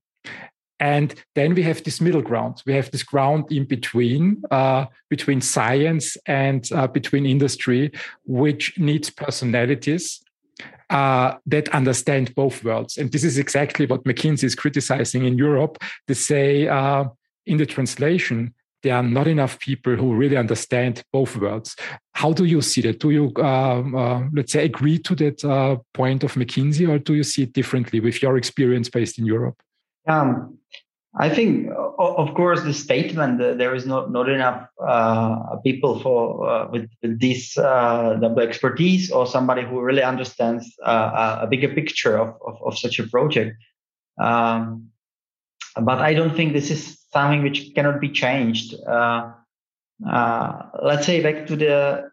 [0.80, 2.64] And then we have this middle ground.
[2.66, 7.91] We have this ground in between, uh, between science and uh, between industry,
[8.24, 10.22] which needs personalities
[10.89, 12.97] uh, that understand both worlds.
[12.97, 15.78] And this is exactly what McKinsey is criticizing in Europe.
[16.07, 17.05] They say uh,
[17.45, 21.76] in the translation, there are not enough people who really understand both worlds.
[22.14, 22.99] How do you see that?
[22.99, 27.14] Do you, um, uh, let's say, agree to that uh, point of McKinsey, or do
[27.14, 29.62] you see it differently with your experience based in Europe?
[30.07, 30.59] Um,
[31.18, 36.47] I think, of course, the statement that there is not not enough uh, people for
[36.47, 41.70] uh, with, with this uh, double expertise or somebody who really understands uh, a bigger
[41.70, 43.57] picture of, of, of such a project.
[44.22, 44.89] Um,
[45.82, 48.76] but I don't think this is something which cannot be changed.
[48.88, 49.32] Uh,
[50.07, 52.12] uh, let's say back to the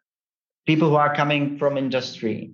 [0.67, 2.53] people who are coming from industry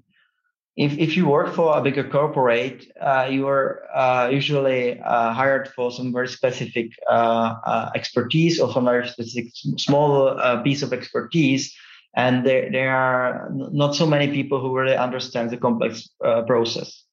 [0.76, 5.68] if, if you work for a bigger corporate, uh, you are uh, usually uh, hired
[5.68, 10.92] for some very specific uh, uh, expertise or some very specific small uh, piece of
[10.92, 11.74] expertise.
[12.16, 16.08] And there, there are not so many people who really understand the complex
[16.46, 17.04] process.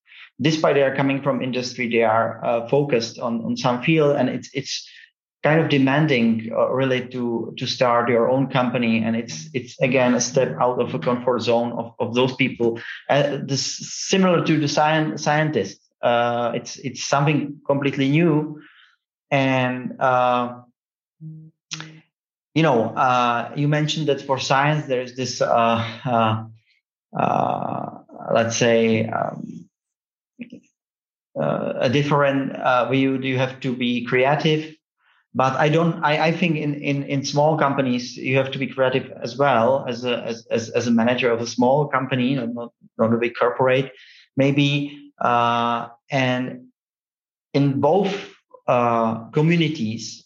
[0.41, 4.49] Despite they are coming from industry, they are focused on, on some field and it's,
[4.53, 4.89] it's
[5.43, 9.03] kind of demanding uh, really to to start your own company.
[9.03, 12.79] And it's it's again a step out of a comfort zone of, of those people.
[13.09, 13.77] Uh, this
[14.09, 18.61] similar to the science scientist uh, it's it's something completely new.
[19.31, 20.61] And uh,
[21.21, 26.43] you know uh, you mentioned that for science there's this uh,
[28.33, 29.69] let's say um,
[31.35, 32.53] a different
[32.89, 33.17] view.
[33.17, 34.75] Do you have to be creative
[35.33, 36.03] but I don't.
[36.03, 39.85] I, I think in, in in small companies you have to be creative as well
[39.87, 43.33] as a as as, as a manager of a small company, not not a big
[43.37, 43.91] corporate,
[44.35, 45.11] maybe.
[45.21, 46.67] Uh, and
[47.53, 48.33] in both
[48.67, 50.25] uh, communities,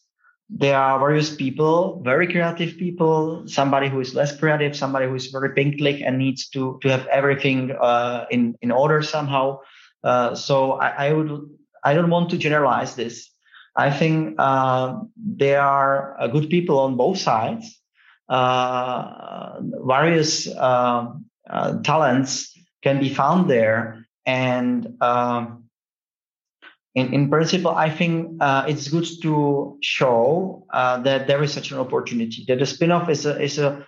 [0.50, 5.28] there are various people, very creative people, somebody who is less creative, somebody who is
[5.28, 9.60] very pink click and needs to to have everything uh, in in order somehow.
[10.02, 11.50] Uh, so I, I would
[11.84, 13.33] I don't want to generalize this
[13.76, 17.80] I think uh, there are uh, good people on both sides.
[18.30, 25.66] Uh, various um, uh, talents can be found there, and um,
[26.96, 31.72] in, in principle, I think uh, it's good to show uh, that there is such
[31.72, 32.46] an opportunity.
[32.48, 33.86] That the spin-off is a is a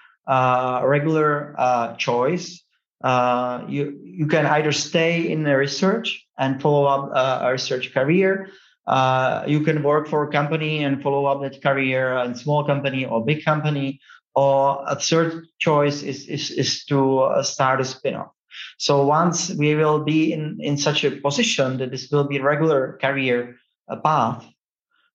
[0.83, 1.55] regular
[1.97, 2.61] choice.
[3.03, 8.49] you you can either stay in the research and follow up a research career
[8.87, 13.05] uh, you can work for a company and follow up that career in small company
[13.05, 13.99] or big company.
[14.35, 18.31] Or a third choice is, is, is to uh, start a spin-off.
[18.77, 22.43] So once we will be in, in such a position that this will be a
[22.43, 23.55] regular career
[23.87, 24.45] uh, path,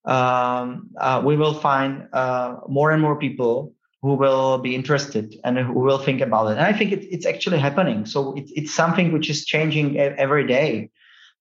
[0.06, 5.58] um, uh, we will find uh, more and more people who will be interested and
[5.58, 6.52] who will think about it.
[6.52, 8.06] And I think it, it's actually happening.
[8.06, 10.90] So it, it's something which is changing every day.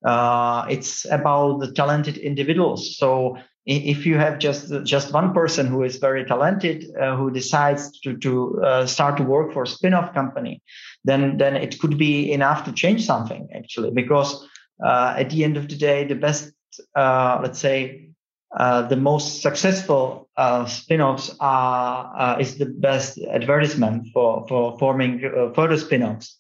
[0.04, 2.98] Uh, it's about the talented individuals.
[2.98, 3.38] So
[3.70, 8.18] if you have just just one person who is very talented uh, who decides to
[8.18, 10.62] to uh, start to work for a spin-off company
[11.04, 14.48] then then it could be enough to change something actually because
[14.84, 16.52] uh, at the end of the day the best
[16.96, 18.10] uh, let's say
[18.58, 20.28] uh, the most successful
[20.66, 25.20] spin-offs are is the best advertisement for for forming
[25.54, 26.40] further spin-offs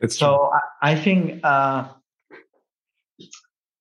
[0.00, 0.50] it's so
[0.80, 1.44] I, I think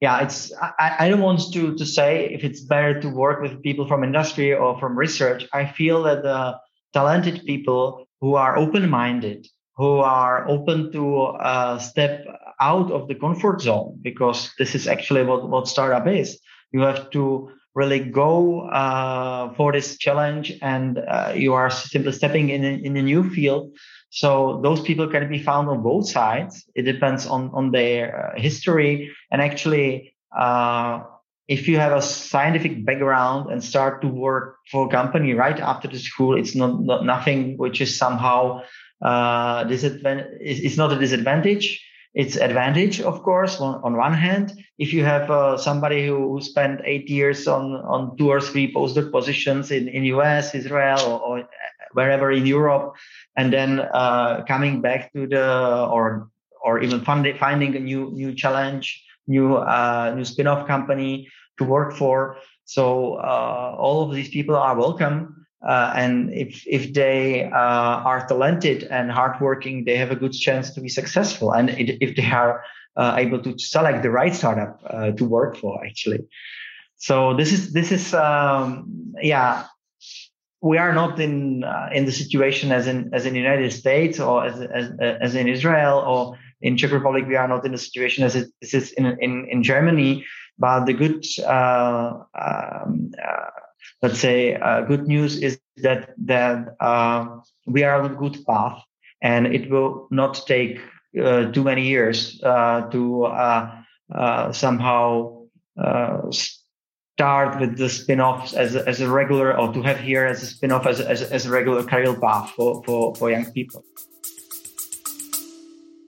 [0.01, 3.61] yeah, it's I, I don't want to to say if it's better to work with
[3.61, 5.45] people from industry or from research.
[5.53, 6.57] I feel that the
[6.93, 12.25] talented people who are open-minded, who are open to uh, step
[12.61, 16.39] out of the comfort zone, because this is actually what what startup is.
[16.71, 22.49] You have to really go uh, for this challenge, and uh, you are simply stepping
[22.49, 23.71] in in a new field
[24.09, 26.65] so those people can be found on both sides.
[26.75, 29.11] It depends on, on their uh, history.
[29.31, 31.03] And actually, uh,
[31.47, 35.87] if you have a scientific background and start to work for a company right after
[35.87, 38.61] the school, it's not, not nothing which is somehow
[39.03, 40.27] uh, disadvantage.
[40.41, 41.85] It's not a disadvantage.
[42.15, 44.53] It's advantage, of course, on, on one hand.
[44.79, 49.11] If you have uh, somebody who spent eight years on, on two or three postdoc
[49.11, 51.49] positions in, in US, Israel, or, or
[51.93, 52.95] wherever in Europe,
[53.35, 56.29] and then uh, coming back to the or
[56.63, 61.27] or even finding finding a new new challenge, new uh, new spin-off company
[61.57, 62.37] to work for.
[62.65, 65.45] So uh, all of these people are welcome.
[65.67, 70.71] Uh, and if if they uh, are talented and hardworking, they have a good chance
[70.73, 71.51] to be successful.
[71.51, 72.63] And if they are
[72.95, 74.79] uh, able to select the right startup
[75.17, 76.27] to work for, actually.
[76.99, 79.65] So this is this is um, yeah
[80.61, 84.19] we are not in uh, in the situation as in as in the United States
[84.19, 87.25] or as as, as in Israel or in Czech Republic.
[87.27, 90.25] We are not in the situation as it is in in, in Germany.
[90.59, 93.49] But the good, uh, um, uh,
[94.01, 98.83] let's say, uh, good news is that that uh, we are on a good path,
[99.21, 100.81] and it will not take
[101.17, 103.85] uh, too many years to
[104.51, 105.47] somehow
[107.19, 110.45] start with the spin-offs as a, as a regular or to have here as a
[110.45, 113.83] spin-off as a, as a, as a regular career path for, for, for young people.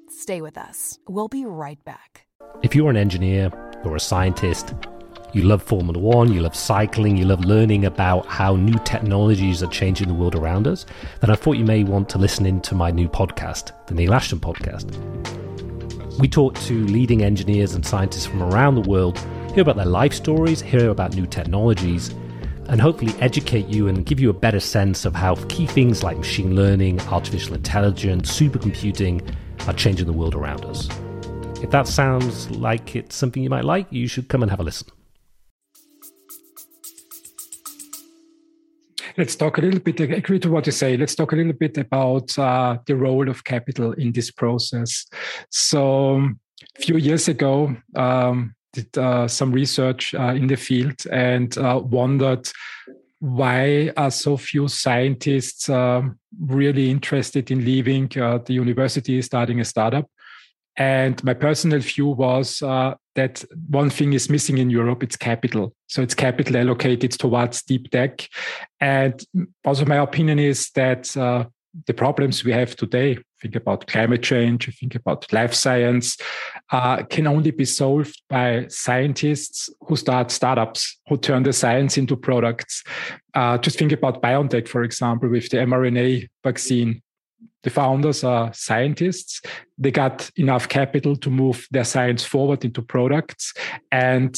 [0.08, 1.00] Stay with us.
[1.10, 2.28] We'll be right back.
[2.64, 3.52] If you're an engineer
[3.84, 4.74] or a scientist,
[5.34, 9.68] you love Formula One, you love cycling, you love learning about how new technologies are
[9.68, 10.86] changing the world around us,
[11.20, 14.14] then I thought you may want to listen in to my new podcast, the Neil
[14.14, 14.98] Ashton Podcast.
[16.20, 19.20] We talk to leading engineers and scientists from around the world,
[19.54, 22.10] hear about their life stories, hear about new technologies,
[22.70, 26.18] and hopefully educate you and give you a better sense of how key things like
[26.18, 29.22] machine learning, artificial intelligence, supercomputing
[29.68, 30.88] are changing the world around us.
[31.62, 34.64] If that sounds like it's something you might like, you should come and have a
[34.64, 34.88] listen.
[39.18, 40.96] Let's talk a little bit, I agree to what you say.
[40.96, 45.06] Let's talk a little bit about uh, the role of capital in this process.
[45.50, 46.30] So,
[46.78, 51.82] a few years ago, um, did uh, some research uh, in the field and uh,
[51.84, 52.50] wondered
[53.20, 59.66] why are so few scientists um, really interested in leaving uh, the university, starting a
[59.66, 60.10] startup?
[60.76, 65.76] And my personal view was uh, that one thing is missing in Europe, it's capital.
[65.88, 68.28] So it's capital allocated towards deep tech.
[68.80, 69.24] And
[69.66, 71.46] also my opinion is that uh,
[71.88, 76.18] the problems we have today, think about climate change, think about life science,
[76.72, 82.16] uh, can only be solved by scientists who start startups, who turn the science into
[82.16, 82.84] products.
[83.34, 87.02] Uh, just think about BioNTech, for example, with the mRNA vaccine
[87.64, 89.42] the founders are scientists.
[89.78, 93.54] They got enough capital to move their science forward into products,
[93.92, 94.36] and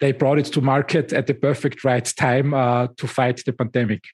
[0.00, 4.04] they brought it to market at the perfect right time uh, to fight the pandemic.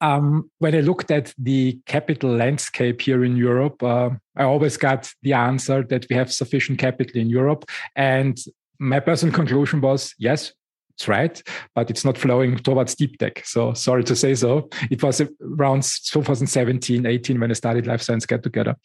[0.00, 5.12] Um, when I looked at the capital landscape here in Europe, uh, I always got
[5.22, 7.64] the answer that we have sufficient capital in Europe.
[7.96, 8.38] And
[8.78, 10.52] my personal conclusion was yes,
[10.96, 11.42] it's right,
[11.74, 13.44] but it's not flowing towards deep tech.
[13.44, 14.68] So sorry to say so.
[14.90, 18.76] It was around 2017, 18 when I started Life Science Get Together.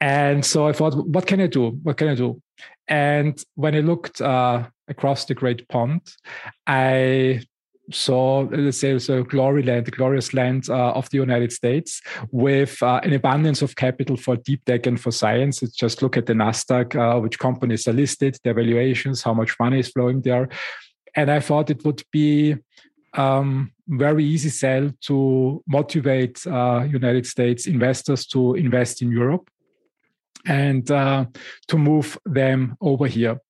[0.00, 1.70] And so I thought, what can I do?
[1.82, 2.40] What can I do?
[2.88, 6.02] And when I looked uh, across the Great Pond,
[6.66, 7.42] I
[7.90, 12.82] saw, let's say, the glory land, the glorious land uh, of the United States with
[12.82, 15.62] uh, an abundance of capital for deep tech and for science.
[15.62, 19.56] It's just look at the NASDAQ, uh, which companies are listed, their valuations, how much
[19.58, 20.48] money is flowing there
[21.16, 22.56] and I thought it would be
[23.14, 29.48] um, very easy sell to motivate uh, United States investors to invest in Europe
[30.46, 31.24] and uh,
[31.68, 33.40] to move them over here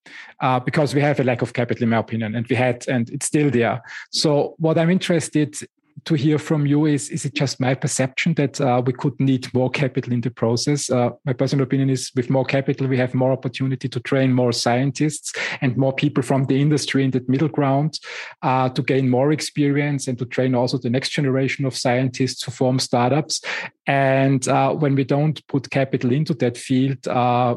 [0.40, 3.11] uh, because we have a lack of capital in my opinion and we had and
[3.11, 3.82] it's still there.
[4.11, 5.57] So what i'm interested
[6.05, 9.53] to hear from you is is it just my perception that uh, we could need
[9.55, 10.90] more capital in the process?
[10.90, 14.53] Uh, my personal opinion is with more capital we have more opportunity to train more
[14.53, 17.99] scientists and more people from the industry in that middle ground
[18.42, 22.51] uh, to gain more experience and to train also the next generation of scientists to
[22.51, 23.40] form startups.
[23.86, 27.57] And uh, when we don't put capital into that field uh,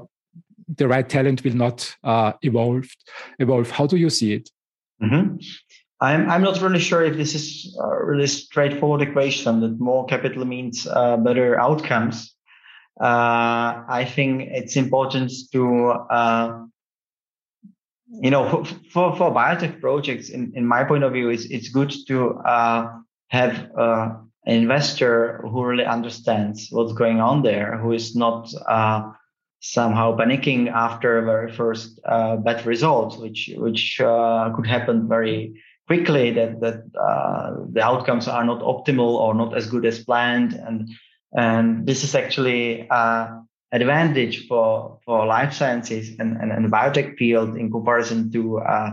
[0.76, 2.88] the right talent will not uh, evolve
[3.40, 3.72] evolve.
[3.72, 4.50] How do you see it?
[5.02, 5.38] Mm-hmm.
[6.02, 10.45] I'm I'm not really sure if this is a really straightforward equation that more capital
[10.45, 12.34] means uh, better outcomes.
[13.00, 16.64] Uh, I think it's important to uh,
[18.08, 21.93] you know for for biotech projects in, in my point of view it's it's good
[22.08, 22.91] to uh,
[23.28, 29.12] have uh, an investor who really understands what's going on there who is not uh,
[29.60, 35.54] somehow panicking after very first bad results which which could happen very
[35.90, 40.54] quickly that that uh, the outcomes are not optimal or not as good as planned,
[40.54, 40.88] and
[41.34, 43.26] and this is actually uh,
[43.72, 48.92] advantage for for life sciences and, and, and biotech field in comparison to uh,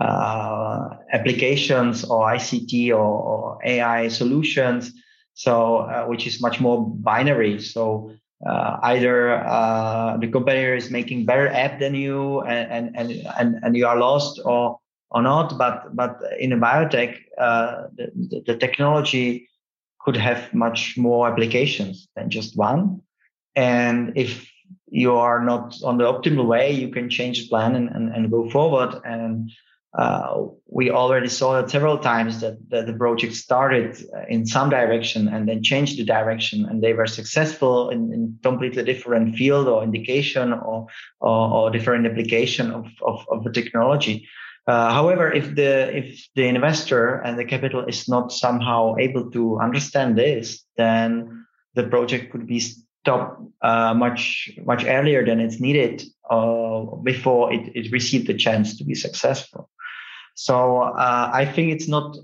[0.00, 4.92] uh, applications or ICT or, or AI solutions.
[5.34, 7.60] So uh, which is much more binary.
[7.60, 8.12] So
[8.46, 13.76] uh, either uh, the competitor is making better app than you and, and, and, and,
[13.76, 14.79] you are lost or
[15.10, 19.48] or not, but but in a biotech, uh, the, the technology
[20.00, 23.02] could have much more applications than just one.
[23.54, 24.50] And if
[24.88, 28.30] you are not on the optimal way, you can change the plan and, and, and
[28.30, 29.00] go forward.
[29.04, 29.50] And
[29.98, 35.26] uh, we already saw it several times that, that the project started in some direction
[35.28, 39.82] and then changed the direction and they were successful in, in completely different field or
[39.82, 40.86] indication or,
[41.20, 44.28] or, or different application of, of, of the technology.
[44.66, 49.58] Uh, however, if the if the investor and the capital is not somehow able to
[49.58, 56.02] understand this, then the project could be stopped uh, much much earlier than it's needed
[56.30, 59.70] uh, before it, it received the chance to be successful.
[60.34, 62.16] So uh, I think it's not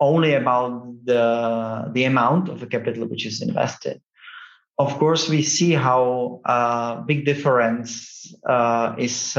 [0.00, 4.00] only about the the amount of the capital which is invested.
[4.76, 8.34] Of course, we see how uh, big difference
[8.98, 9.36] is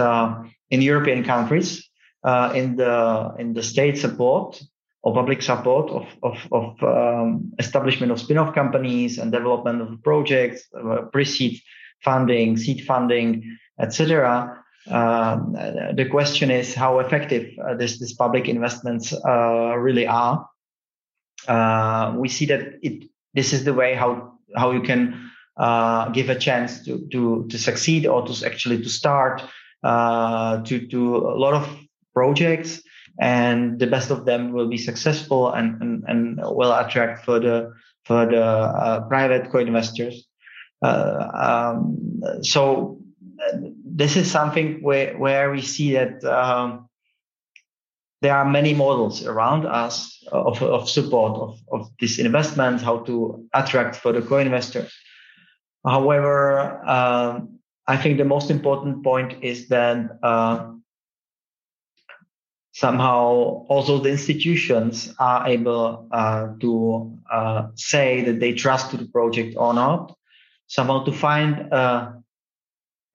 [0.72, 1.88] in European countries
[2.26, 4.62] uh, in the in the state support
[5.04, 10.68] or public support of of, of um, establishment of spin-off companies and development of projects,
[10.74, 11.62] uh, pre-seed
[12.04, 14.62] funding, seed funding, etc.
[14.88, 20.48] Um, the question is how effective uh, this, this public investments uh, really are.
[21.48, 26.30] Uh, we see that it this is the way how how you can uh, give
[26.30, 29.44] a chance to to to succeed or to actually to start
[29.84, 31.85] uh, to to a lot of
[32.16, 32.82] projects
[33.22, 38.44] and the best of them will be successful and and, and will attract further further
[38.44, 40.28] uh, private co-investors.
[40.82, 43.00] Um, so
[43.86, 46.90] this is something where, where we see that um,
[48.22, 53.48] there are many models around us of, of support of, of this investment, how to
[53.54, 54.94] attract further co-investors.
[55.86, 60.72] However, um, I think the most important point is that uh,
[62.76, 69.08] somehow also the institutions are able uh, to uh, say that they trust to the
[69.08, 70.14] project or not,
[70.68, 72.12] somehow to find uh,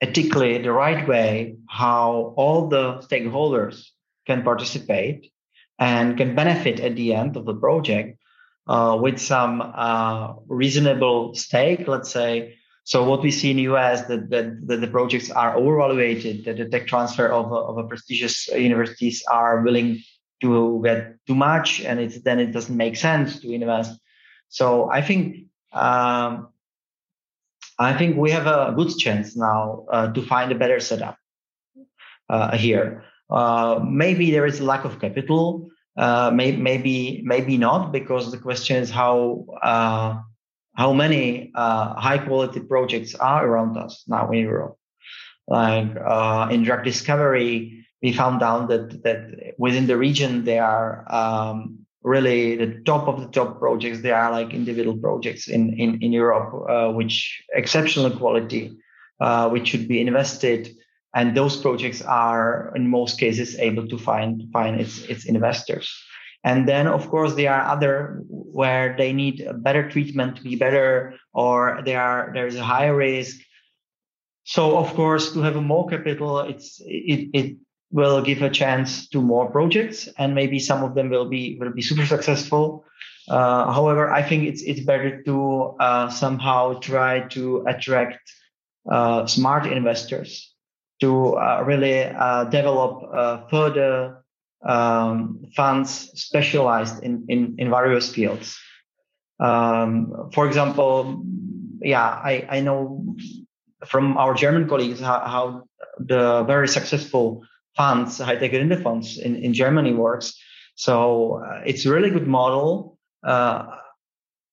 [0.00, 3.84] ethically the right way how all the stakeholders
[4.26, 5.30] can participate
[5.78, 8.18] and can benefit at the end of the project
[8.66, 12.56] uh, with some uh, reasonable stake, let's say.
[12.90, 16.56] So what we see in the US that, that, that the projects are overvaluated, that
[16.56, 20.02] the tech transfer of of a prestigious universities are willing
[20.42, 23.96] to get too much, and it's then it doesn't make sense to invest.
[24.48, 26.48] So I think um,
[27.78, 31.16] I think we have a good chance now uh, to find a better setup
[32.28, 33.04] uh, here.
[33.30, 35.70] Uh, maybe there is a lack of capital.
[35.96, 40.18] Uh, may, maybe maybe not because the question is how uh,
[40.80, 44.76] how many uh, high quality projects are around us now in Europe.
[45.46, 45.90] Like
[46.52, 49.20] in drug discovery, we found out that that
[49.58, 54.00] within the region there are um, really the top of the top projects.
[54.00, 58.72] They are like individual projects in in in Europe, uh, which exceptional quality,
[59.20, 60.60] uh, which should be invested,
[61.14, 65.86] and those projects are in most cases able to find find its its investors.
[66.42, 70.56] And then, of course, there are other where they need a better treatment to be
[70.56, 73.36] better, or there are there is a higher risk.
[74.44, 77.56] So, of course, to have more capital, it's it, it
[77.90, 81.72] will give a chance to more projects and maybe some of them will be will
[81.72, 82.84] be super successful
[83.28, 88.20] uh, however i think it's it's better to uh, somehow try to attract
[88.90, 90.54] uh, smart investors
[91.00, 94.19] to uh, really uh, develop uh, further
[94.66, 98.58] um, funds specialized in, in, in various fields
[99.40, 101.24] um, for example
[101.80, 103.16] yeah i, I know
[103.86, 105.62] from our german colleagues how, how
[105.98, 107.42] the very successful
[107.76, 110.38] funds, high tech Gründer funds in, in Germany works.
[110.74, 112.98] So uh, it's a really good model.
[113.22, 113.66] Uh,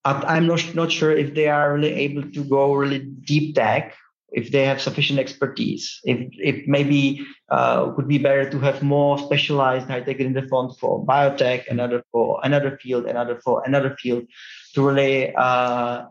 [0.06, 3.96] I'm not, not sure if they are really able to go really deep tech,
[4.32, 9.18] if they have sufficient expertise, if, if maybe uh, would be better to have more
[9.18, 14.26] specialized high tech Gründer fund for biotech, another for another field, another for another field
[14.74, 16.06] to really uh,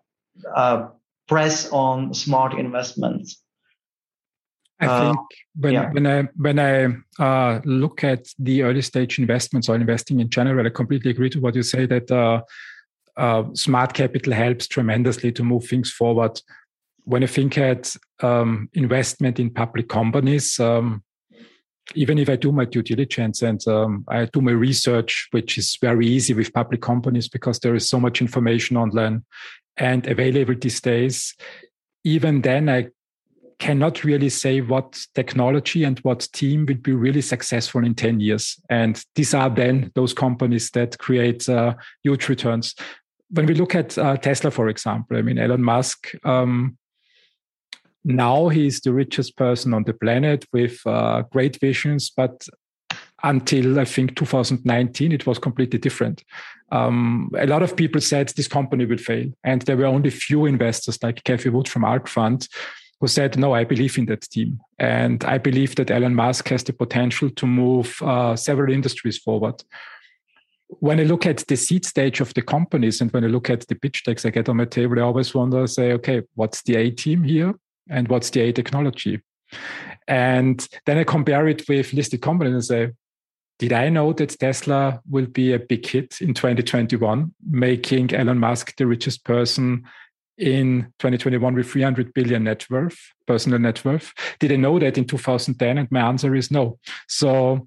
[0.55, 0.89] uh,
[1.29, 3.43] press on smart investments.
[4.81, 5.19] I uh, think
[5.57, 5.91] when yeah.
[5.93, 10.67] when I when I uh, look at the early stage investments or investing in general,
[10.67, 12.43] I completely agree to what you say that uh,
[13.17, 16.41] uh, smart capital helps tremendously to move things forward.
[17.07, 21.02] When I think at um, investment in public companies, um,
[21.94, 25.78] even if I do my due diligence and um, I do my research, which is
[25.80, 29.24] very easy with public companies because there is so much information online
[29.76, 31.34] and available these days,
[32.04, 32.88] even then I
[33.59, 38.61] cannot really say what technology and what team will be really successful in 10 years.
[38.68, 42.74] And these are then those companies that create uh, huge returns.
[43.30, 46.76] When we look at uh, Tesla, for example, I mean, Elon Musk, um,
[48.07, 52.46] now he's the richest person on the planet with uh, great visions, but
[53.24, 56.22] until I think 2019, it was completely different.
[56.70, 60.46] Um, a lot of people said this company will fail, and there were only few
[60.46, 62.48] investors like Cathie Wood from ARK Fund
[63.00, 64.61] who said, No, I believe in that team.
[64.78, 69.62] And I believe that Elon Musk has the potential to move uh, several industries forward.
[70.68, 73.66] When I look at the seed stage of the companies and when I look at
[73.66, 76.76] the pitch decks I get on my table, I always wonder, say, okay, what's the
[76.76, 77.54] A team here
[77.89, 79.20] and what's the A technology?
[80.09, 82.91] And then I compare it with listed companies and say,
[83.59, 88.76] did I know that Tesla will be a big hit in 2021, making Elon Musk
[88.76, 89.84] the richest person
[90.37, 94.12] in 2021 with 300 billion net worth, personal net worth?
[94.41, 95.78] Did I know that in 2010?
[95.78, 96.78] And my answer is no.
[97.09, 97.66] So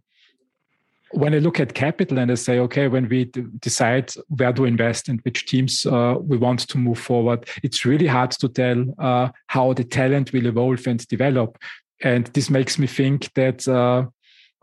[1.12, 3.26] when I look at capital and I say, okay, when we
[3.60, 8.08] decide where to invest and which teams uh, we want to move forward, it's really
[8.08, 11.58] hard to tell uh, how the talent will evolve and develop.
[12.02, 14.06] And this makes me think that uh,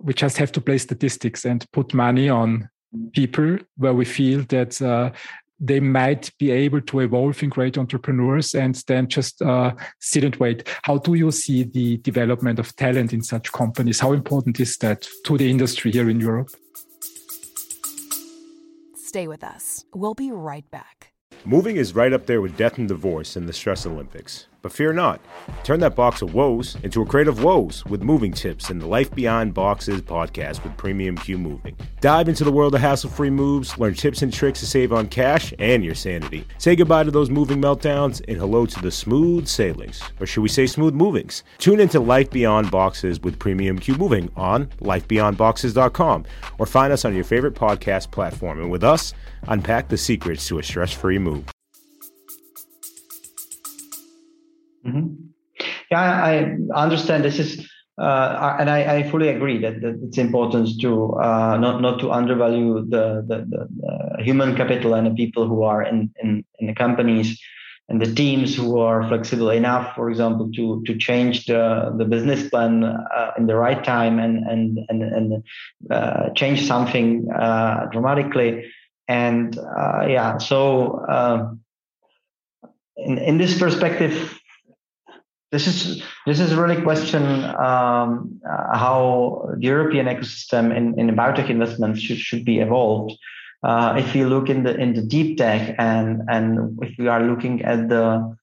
[0.00, 2.68] we just have to play statistics and put money on
[3.12, 5.10] people where we feel that uh,
[5.58, 10.36] they might be able to evolve in great entrepreneurs and then just uh, sit and
[10.36, 10.68] wait.
[10.82, 14.00] How do you see the development of talent in such companies?
[14.00, 16.50] How important is that to the industry here in Europe?
[18.96, 19.84] Stay with us.
[19.94, 21.12] We'll be right back.
[21.44, 24.46] Moving is right up there with death and divorce in the stress Olympics.
[24.66, 25.20] But fear not.
[25.62, 28.86] Turn that box of woes into a crate of woes with moving tips in the
[28.88, 31.76] Life Beyond Boxes podcast with Premium Q Moving.
[32.00, 35.06] Dive into the world of hassle free moves, learn tips and tricks to save on
[35.06, 36.44] cash and your sanity.
[36.58, 40.48] Say goodbye to those moving meltdowns and hello to the smooth sailings, or should we
[40.48, 41.44] say smooth movings?
[41.58, 46.24] Tune into Life Beyond Boxes with Premium Q Moving on lifebeyondboxes.com
[46.58, 48.60] or find us on your favorite podcast platform.
[48.60, 49.14] And with us,
[49.46, 51.55] unpack the secrets to a stress free move.
[54.86, 55.14] Mm-hmm.
[55.90, 57.24] Yeah, I understand.
[57.24, 57.68] This is,
[57.98, 62.12] uh, and I, I, fully agree that, that it's important to uh, not not to
[62.12, 66.74] undervalue the, the, the, human capital and the people who are in, in, in the
[66.74, 67.40] companies
[67.88, 72.48] and the teams who are flexible enough, for example, to to change the the business
[72.50, 75.44] plan uh, in the right time and and and and
[75.90, 78.70] uh, change something uh, dramatically.
[79.08, 81.56] And uh, yeah, so
[82.96, 84.38] in in this perspective,
[85.52, 91.48] this is this is really question um, uh, how the European ecosystem in, in biotech
[91.48, 93.12] investments should, should be evolved.
[93.62, 97.22] Uh, if you look in the in the deep tech and and if we are
[97.22, 98.36] looking at the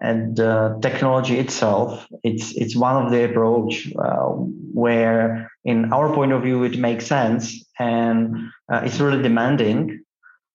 [0.00, 4.30] at the technology itself, it's it's one of the approach uh,
[4.72, 8.36] where, in our point of view, it makes sense and
[8.72, 10.04] uh, it's really demanding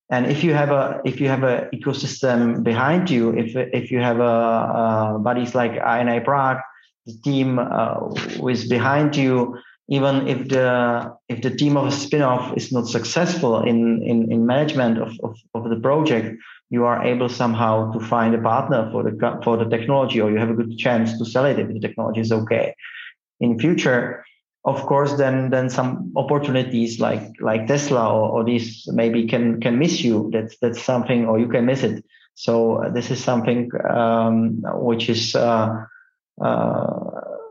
[0.09, 3.99] and if you have a if you have a ecosystem behind you if if you
[3.99, 6.59] have a, a buddies like I&I Prague
[7.05, 7.99] the team uh,
[8.37, 9.57] who is behind you
[9.87, 14.45] even if the if the team of a spin-off is not successful in in, in
[14.45, 16.35] management of, of, of the project
[16.69, 20.37] you are able somehow to find a partner for the for the technology or you
[20.37, 22.75] have a good chance to sell it if the technology is okay.
[23.39, 24.23] In future
[24.69, 30.01] of course then then some opportunities like like tesla or, or maybe can can miss
[30.01, 30.29] you.
[30.31, 32.03] That's that's something or you can miss it.
[32.35, 35.85] So uh, this is something um, which is uh,
[36.41, 36.93] uh,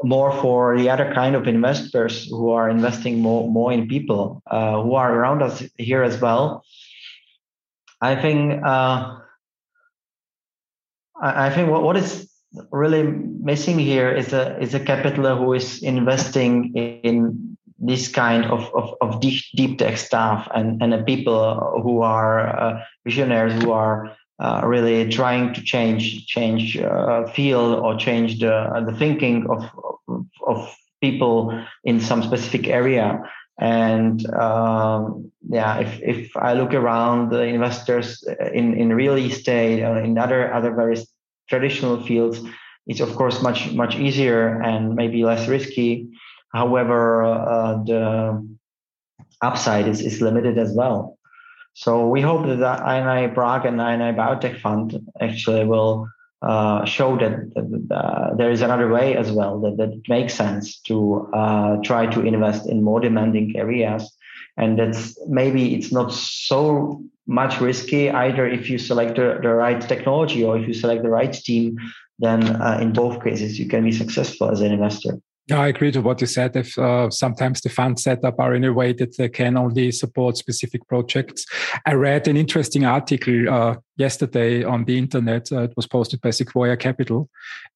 [0.03, 4.81] more for the other kind of investors who are investing more more in people uh,
[4.83, 6.65] who are around us here as well.
[8.01, 9.19] I think uh,
[11.21, 12.28] I think what, what is
[12.71, 18.75] really missing here is a is a capitaler who is investing in this kind of,
[18.75, 24.17] of, of deep, deep tech stuff and, and people who are uh, visionaries who are
[24.41, 29.69] uh, really trying to change change uh, field or change the the thinking of
[30.47, 33.23] of people in some specific area.
[33.61, 38.23] And um, yeah if, if i look around the investors
[38.53, 41.07] in in real estate or in other other various
[41.49, 42.41] traditional fields,
[42.87, 46.09] it's of course much much easier and maybe less risky.
[46.53, 48.47] However, uh, the
[49.43, 51.19] upside is, is limited as well.
[51.75, 56.09] So we hope that the I&I Prague and I&I Biotech Fund actually will
[56.43, 60.35] uh, show that, that uh, there is another way as well, that, that it makes
[60.35, 64.11] sense to uh, try to invest in more demanding areas.
[64.57, 69.81] And that's maybe it's not so much risky either if you select the, the right
[69.83, 71.79] technology or if you select the right team
[72.19, 76.03] then uh, in both cases you can be successful as an investor I agree to
[76.03, 76.57] what you said.
[76.57, 80.37] If uh, sometimes the fund setup are in a way that they can only support
[80.37, 81.47] specific projects.
[81.87, 85.51] I read an interesting article uh, yesterday on the internet.
[85.51, 87.31] Uh, it was posted by Sequoia Capital,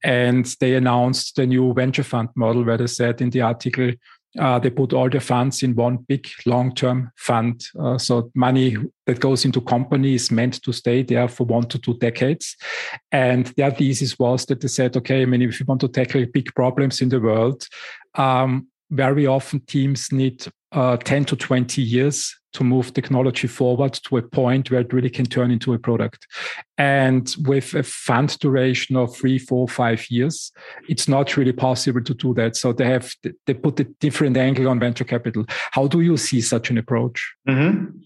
[0.04, 3.92] and they announced the new venture fund model, where they said in the article
[4.38, 7.64] uh, they put all their funds in one big long-term fund.
[7.78, 8.76] Uh, so money
[9.06, 12.56] that goes into companies meant to stay there for one to two decades.
[13.10, 16.24] And their thesis was that they said, okay, I mean, if you want to tackle
[16.32, 17.66] big problems in the world,
[18.14, 24.18] um, very often teams need uh, 10 to 20 years to move technology forward to
[24.18, 26.26] a point where it really can turn into a product.
[26.76, 30.52] And with a fund duration of three, four, five years,
[30.88, 32.56] it's not really possible to do that.
[32.56, 33.10] So they have
[33.46, 35.44] they put a different angle on venture capital.
[35.48, 37.34] How do you see such an approach?
[37.48, 37.98] Mm-hmm.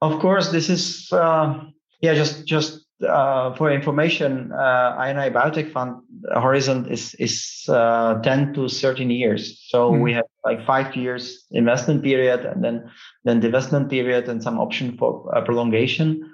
[0.00, 1.60] Of course, this is uh,
[2.00, 6.02] yeah, just just uh, for information, uh, I&I Biotech Fund
[6.32, 9.60] horizon is is uh, 10 to 13 years.
[9.68, 10.00] So mm.
[10.00, 12.90] we have like five years investment period, and then
[13.24, 16.30] then divestment period, and some option for uh, prolongation.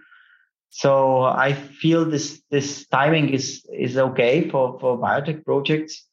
[0.71, 6.07] So I feel this this timing is is okay for for biotech projects.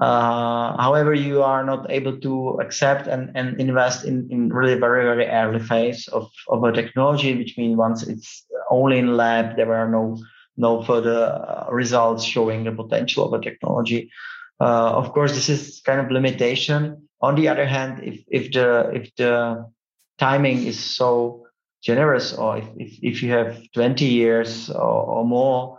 [0.00, 5.04] Uh, however, you are not able to accept and, and invest in, in really very,
[5.04, 9.74] very early phase of, of a technology, which means once it's only in lab, there
[9.74, 10.16] are no,
[10.56, 14.10] no further uh, results showing the potential of a technology.
[14.60, 17.08] Uh, of course, this is kind of limitation.
[17.20, 19.66] On the other hand, if, if the, if the
[20.18, 21.46] timing is so
[21.82, 25.78] generous or if, if, if you have 20 years or, or more,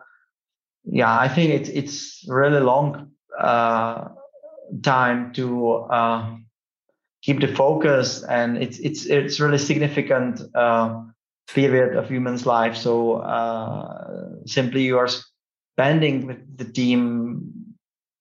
[0.86, 4.10] yeah, I think it's, it's really long uh,
[4.82, 6.36] time to uh,
[7.24, 11.02] keep the focus, and it's it's it's really significant uh,
[11.54, 12.76] period of human's life.
[12.76, 15.10] So uh, simply, you are
[15.74, 17.64] spending with the team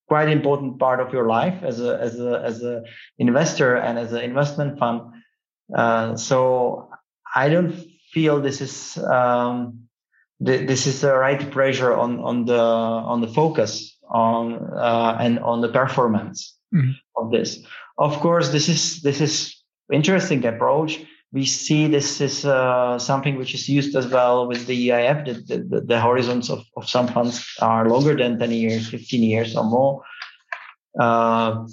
[0.09, 2.83] quite important part of your life as a as a as a
[3.19, 5.01] investor and as an investment fund.
[5.75, 6.91] Uh, so
[7.35, 7.73] I don't
[8.13, 9.89] feel this is um,
[10.45, 12.61] th- this is the right pressure on on the
[13.13, 16.93] on the focus on uh, and on the performance mm-hmm.
[17.17, 17.65] of this.
[17.97, 19.57] Of course, this is this is
[19.91, 21.01] interesting approach.
[21.33, 25.47] We see this is uh, something which is used as well with the EIF.
[25.47, 29.57] The, the, the, horizons of, of some funds are longer than 10 years, 15 years
[29.57, 30.03] or more.
[30.99, 31.67] Uh,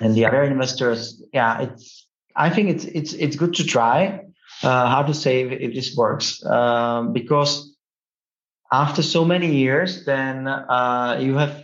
[0.00, 2.06] and the other investors, yeah, it's.
[2.36, 4.24] I think it's it's it's good to try.
[4.62, 7.76] Uh, how to say if, if this works um, because
[8.72, 11.62] after so many years, then uh, you have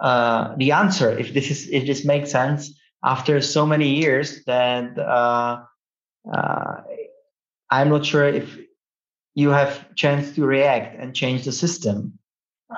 [0.00, 1.16] uh, the answer.
[1.16, 2.74] If this is if this makes sense
[3.04, 4.98] after so many years, then
[6.26, 6.82] uh, uh,
[7.70, 8.58] I'm not sure if
[9.34, 12.18] you have chance to react and change the system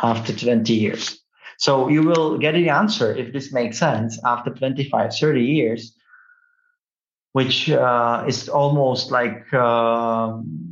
[0.02, 1.20] after 20 years.
[1.58, 5.94] So you will get the answer if this makes sense after 25, 30 years,
[7.32, 10.70] which uh, is almost like um,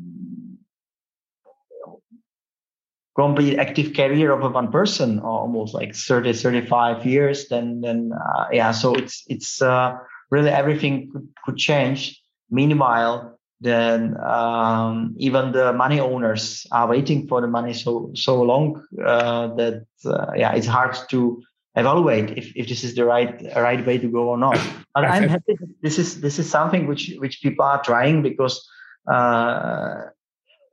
[3.18, 8.70] complete active career of one person almost like 30 35 years then then uh, yeah
[8.70, 9.96] so it's it's uh,
[10.30, 17.40] really everything could, could change meanwhile then um, even the money owners are waiting for
[17.40, 21.42] the money so so long uh, that uh, yeah it's hard to
[21.74, 24.58] evaluate if, if this is the right right way to go or not.
[24.94, 28.68] But i'm happy this is this is something which which people are trying because
[29.10, 30.02] uh,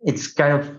[0.01, 0.77] it's kind of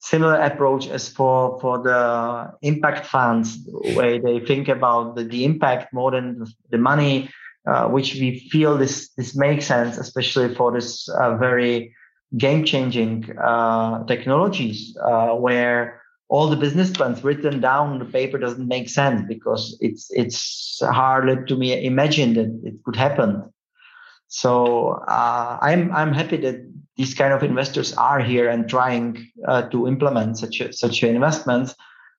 [0.00, 3.58] similar approach as for for the impact funds
[3.94, 7.28] where they think about the, the impact more than the money
[7.66, 11.94] uh, which we feel this this makes sense especially for this uh, very
[12.36, 18.38] game changing uh, technologies uh, where all the business plans written down on the paper
[18.38, 23.42] doesn't make sense because it's it's hard to me imagine that it could happen
[24.28, 26.56] so uh, i'm i'm happy that
[26.96, 29.30] these kind of investors are here and trying
[29.70, 31.74] to implement such a, such investments.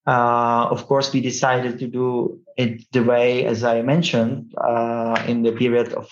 [0.08, 5.44] Uh, of course, we decided to do it the way, as I mentioned, uh, in
[5.44, 6.08] the period of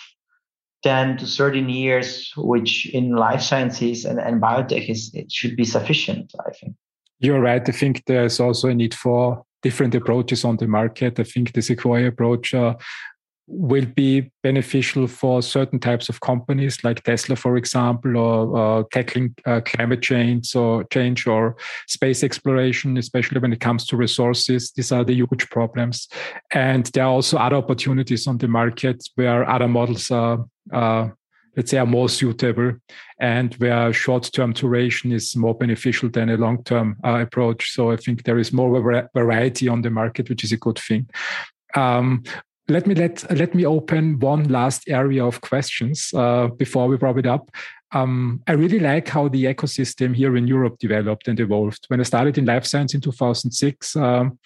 [0.84, 5.64] 10 to 13 years, which in life sciences and, and biotech is it should be
[5.64, 6.76] sufficient, I think.
[7.20, 7.68] You're right.
[7.68, 11.20] I think there's also a need for different approaches on the market.
[11.20, 12.76] I think the Sequoia approach uh,
[13.48, 19.36] will be beneficial for certain types of companies like Tesla, for example, or uh, tackling
[19.46, 21.56] uh, climate change or change or
[21.88, 24.72] space exploration, especially when it comes to resources.
[24.72, 26.08] These are the huge problems.
[26.54, 30.44] And there are also other opportunities on the market where other models are,
[30.74, 31.10] uh,
[31.56, 32.74] let's say, are more suitable
[33.20, 37.72] and where short-term duration is more beneficial than a long-term uh, approach.
[37.72, 41.08] So I think there is more variety on the market, which is a good thing.
[41.76, 42.24] Um,
[42.68, 47.18] let me let let me open one last area of questions uh, before we wrap
[47.18, 47.50] it up.
[47.92, 51.86] Um, I really like how the ecosystem here in Europe developed and evolved.
[51.88, 54.40] When I started in life science in 2006, um,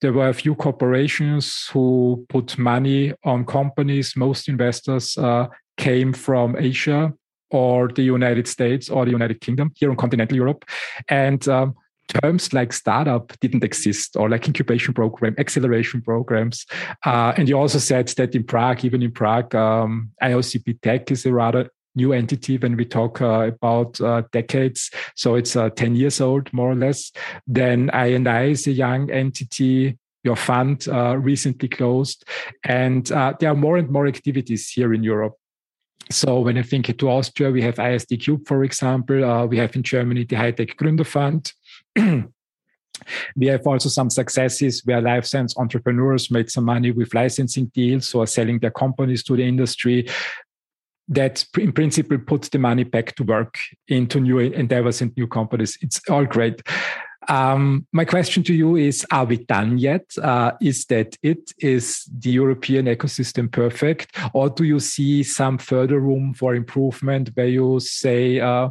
[0.00, 4.16] there were a few corporations who put money on companies.
[4.16, 7.12] Most investors uh, came from Asia
[7.50, 10.64] or the United States or the United Kingdom here in continental Europe,
[11.08, 11.74] and um,
[12.10, 16.66] terms like startup didn't exist or like incubation program, acceleration programs.
[17.04, 21.24] Uh, and you also said that in Prague, even in Prague, um, IOCB Tech is
[21.26, 24.90] a rather new entity when we talk uh, about uh, decades.
[25.16, 27.12] So it's uh, 10 years old, more or less.
[27.46, 29.98] Then I&I is a young entity.
[30.22, 32.28] Your fund uh, recently closed.
[32.64, 35.34] And uh, there are more and more activities here in Europe.
[36.10, 39.24] So when I think to Austria, we have IST Cube, for example.
[39.24, 41.52] Uh, we have in Germany the High Tech Gründer Fund.
[43.36, 48.14] we have also some successes where life science entrepreneurs made some money with licensing deals
[48.14, 50.08] or selling their companies to the industry
[51.08, 53.58] that in principle puts the money back to work
[53.88, 55.76] into new endeavors and new companies.
[55.80, 56.62] It's all great.
[57.28, 60.04] Um, my question to you is Are we done yet?
[60.20, 61.52] Uh, is that it?
[61.58, 64.16] Is the European ecosystem perfect?
[64.32, 68.70] Or do you see some further room for improvement where you say, uh,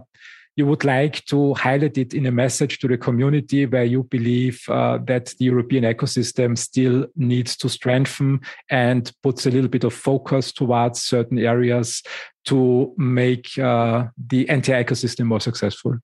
[0.59, 4.61] you would like to highlight it in a message to the community where you believe
[4.67, 9.93] uh, that the European ecosystem still needs to strengthen and puts a little bit of
[9.93, 12.03] focus towards certain areas
[12.43, 15.97] to make uh, the entire ecosystem more successful?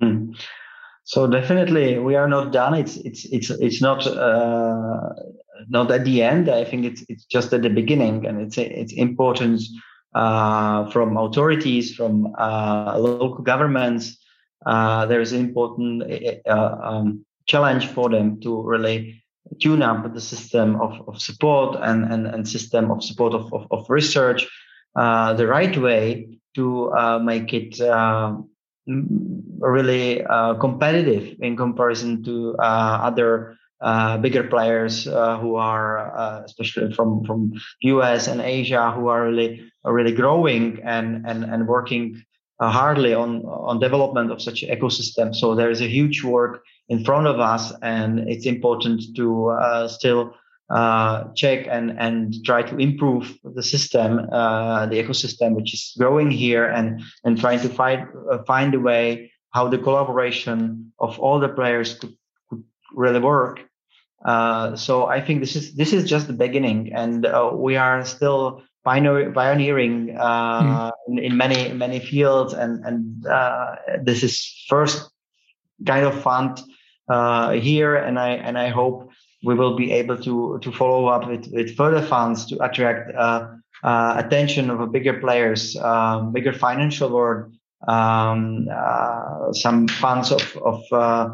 [0.00, 0.32] Hmm.
[1.04, 2.72] So definitely, we are not done.
[2.72, 5.10] It's it's it's it's not uh,
[5.68, 6.48] not at the end.
[6.48, 9.60] I think it's it's just at the beginning, and it's it's important
[10.16, 14.16] uh, from authorities, from uh, local governments.
[14.64, 16.02] Uh, there is an important
[16.48, 19.22] um, challenge for them to really
[19.60, 23.66] tune up the system of, of support and, and, and system of support of, of,
[23.70, 24.48] of research
[24.96, 28.34] uh, the right way to uh, make it uh,
[29.58, 30.24] really
[30.58, 37.52] competitive in comparison to other uh, bigger players uh, who are uh, especially from from
[37.82, 42.22] US and Asia who are really really growing and and and working
[42.60, 47.04] uh, hardly on on development of such ecosystem so there is a huge work in
[47.04, 50.34] front of us and it's important to uh, still
[50.70, 56.66] uh, check and and try to improve the system the ecosystem which is growing here
[56.66, 58.08] and and trying to find
[58.46, 62.14] find a way how the collaboration of all the players could
[62.92, 63.60] really work.
[64.24, 68.04] Uh, so I think this is this is just the beginning, and uh, we are
[68.04, 70.92] still pioneering uh, mm.
[71.08, 75.10] in, in, many many fields, and and uh, this is first
[75.84, 76.60] kind of fund
[77.08, 79.10] uh, here, and I and I hope
[79.42, 83.48] we will be able to to follow up with with further funds to attract uh,
[84.16, 87.52] attention of bigger players, um, bigger financial world,
[87.88, 88.68] um,
[89.52, 91.28] some funds of of uh,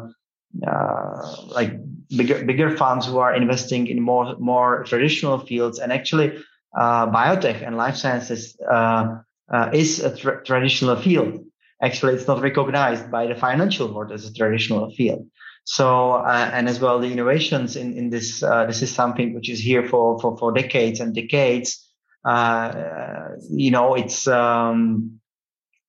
[1.53, 1.71] like
[2.17, 5.77] bigger bigger funds who are investing in more more traditional fields.
[5.77, 6.41] And actually uh,
[6.81, 9.17] biotech and life sciences uh,
[9.51, 11.43] uh, is a tra- traditional field.
[11.81, 15.27] Actually it's not recognized by the financial world as a traditional field.
[15.65, 19.49] So uh, and as well the innovations in in this uh, this is something which
[19.49, 21.89] is here for for for decades and decades.
[22.25, 25.19] You know it's um,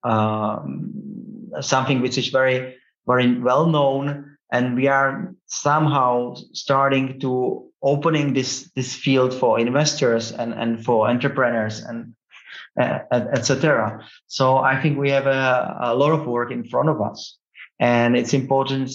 [0.03, 2.75] um, something which is very
[3.07, 10.31] very well known and we are somehow starting to opening this this field for investors
[10.31, 12.13] and and for entrepreneurs and
[12.81, 16.99] uh, etc so i think we have a, a lot of work in front of
[17.01, 17.37] us
[17.79, 18.89] and it's important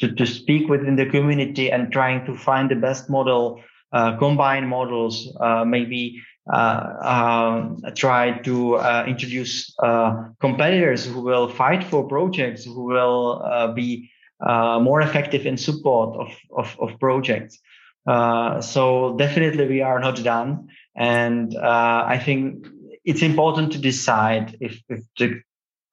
[0.00, 3.60] to, to speak within the community and trying to find the best model
[3.92, 6.20] uh, combine models uh, maybe
[6.52, 13.72] uh, um, try to uh, introduce uh, competitors who will fight for projects who will
[13.76, 14.10] be
[14.40, 17.58] uh, more effective in support of, of, of projects.
[18.06, 20.68] Uh, so definitely we are not done.
[20.96, 22.66] And uh, I think
[23.04, 25.40] it's important to decide if, if the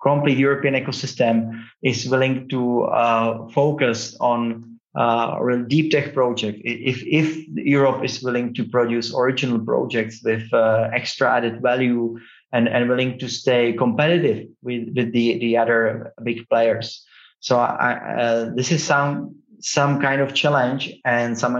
[0.01, 6.59] complete European ecosystem is willing to uh, focus on uh, a deep tech project.
[6.63, 12.17] If, if Europe is willing to produce original projects with uh, extra added value
[12.51, 17.05] and, and willing to stay competitive with, with the, the other big players.
[17.39, 21.53] So I, this is some some kind of challenge and some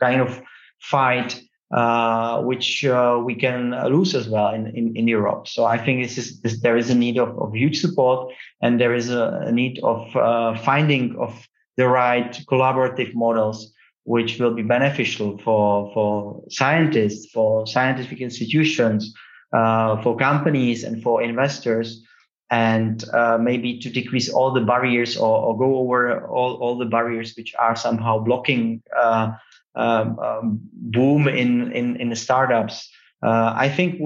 [0.00, 0.40] kind of
[0.80, 1.40] fight
[1.72, 5.46] uh, which uh, we can lose as well in, in, in, Europe.
[5.46, 8.80] So I think this is this, there is a need of, of huge support and
[8.80, 11.46] there is a, a need of uh, finding of
[11.76, 13.72] the right collaborative models
[14.02, 19.14] which will be beneficial for for scientists, for scientific institutions,
[19.52, 22.04] uh, for companies, and for investors
[22.50, 26.84] and uh, maybe to decrease all the barriers or, or, go over all, all the
[26.84, 29.32] barriers which are somehow blocking uh,
[29.76, 32.90] um, um, boom in, in, in the startups.
[33.22, 34.00] Uh, I think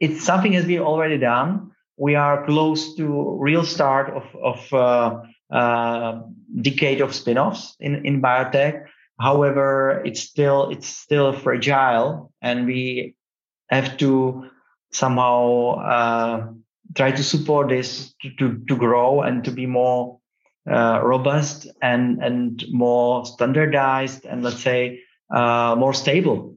[0.00, 1.70] it's something has been already done.
[1.96, 6.22] We are close to real start of, of uh, uh,
[6.60, 8.86] decade of spin-offs in, in biotech.
[9.20, 13.14] However, it's still it's still fragile, and we
[13.68, 14.50] have to
[14.90, 16.48] somehow uh,
[16.94, 20.18] try to support this to, to, to, grow and to be more
[20.70, 25.00] uh, robust and and more standardized and let's say
[25.34, 26.56] uh, more stable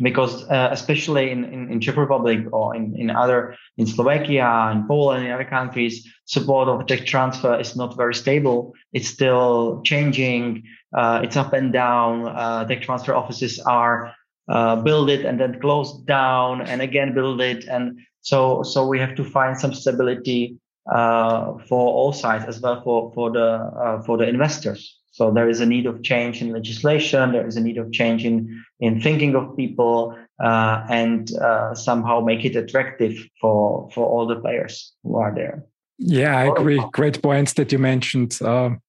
[0.00, 4.86] because uh, especially in, in, in, Czech Republic or in, in other in Slovakia in
[4.86, 8.72] Poland in other countries, support of tech transfer is not very stable.
[8.92, 10.64] It's still changing.
[10.96, 12.26] Uh, it's up and down.
[12.26, 14.14] Uh, tech transfer offices are
[14.48, 18.98] uh, build it and then close down and again build it, and so so we
[18.98, 20.56] have to find some stability
[20.90, 23.48] uh, for all sides as well for for the
[23.84, 24.98] uh, for the investors.
[25.12, 27.32] So there is a need of change in legislation.
[27.32, 32.20] There is a need of change in, in thinking of people uh, and uh, somehow
[32.20, 35.66] make it attractive for, for all the players who are there.
[35.98, 36.82] Yeah, I agree.
[36.92, 38.40] Great points that you mentioned.
[38.40, 38.80] Um,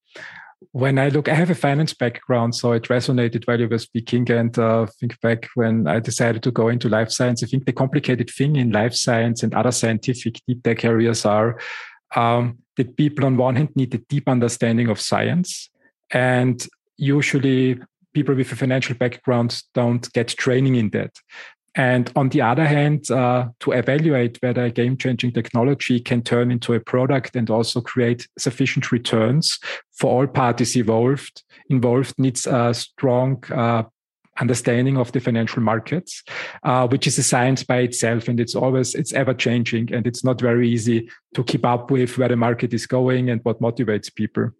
[0.72, 4.30] when I look, I have a finance background, so it resonated while you were speaking.
[4.30, 7.42] And uh, think back when I decided to go into life science.
[7.42, 11.58] I think the complicated thing in life science and other scientific deep tech areas are
[12.16, 15.70] um, that people, on one hand, need a deep understanding of science
[16.10, 16.66] and
[16.96, 17.78] usually
[18.14, 21.10] people with a financial background don't get training in that.
[21.76, 26.52] And on the other hand, uh, to evaluate whether a game changing technology can turn
[26.52, 29.58] into a product and also create sufficient returns
[29.92, 33.82] for all parties involved, involved needs a strong uh,
[34.40, 36.22] understanding of the financial markets,
[36.64, 38.28] uh, which is a science by itself.
[38.28, 42.18] And it's always, it's ever changing and it's not very easy to keep up with
[42.18, 44.50] where the market is going and what motivates people.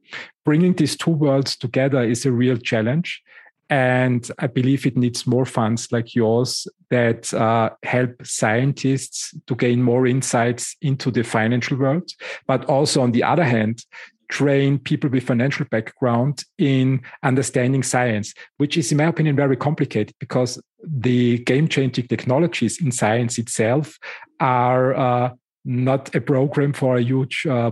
[0.44, 3.22] Bringing these two worlds together is a real challenge.
[3.70, 9.82] And I believe it needs more funds like yours that uh, help scientists to gain
[9.82, 12.10] more insights into the financial world.
[12.46, 13.84] But also, on the other hand,
[14.28, 20.14] train people with financial background in understanding science, which is, in my opinion, very complicated
[20.18, 23.98] because the game changing technologies in science itself
[24.40, 25.30] are uh,
[25.64, 27.70] not a program for a huge uh,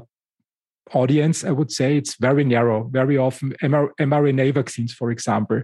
[0.93, 1.45] audience.
[1.45, 2.85] I would say it's very narrow.
[2.85, 5.63] Very often, mRNA vaccines, for example,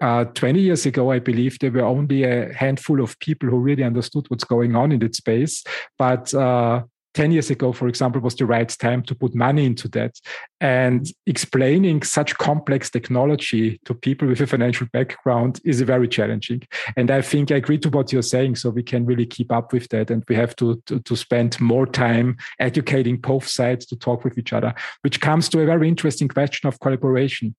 [0.00, 3.82] uh, 20 years ago, I believe there were only a handful of people who really
[3.82, 5.64] understood what's going on in that space.
[5.98, 6.82] But uh,
[7.16, 10.20] 10 years ago, for example, was the right time to put money into that.
[10.60, 16.62] And explaining such complex technology to people with a financial background is very challenging.
[16.94, 18.56] And I think I agree to what you're saying.
[18.56, 20.10] So we can really keep up with that.
[20.10, 24.36] And we have to, to, to spend more time educating both sides to talk with
[24.36, 27.54] each other, which comes to a very interesting question of collaboration.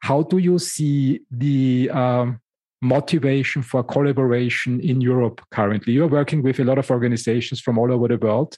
[0.00, 2.40] How do you see the um,
[2.82, 5.92] motivation for collaboration in Europe currently?
[5.94, 8.56] You're working with a lot of organizations from all over the world.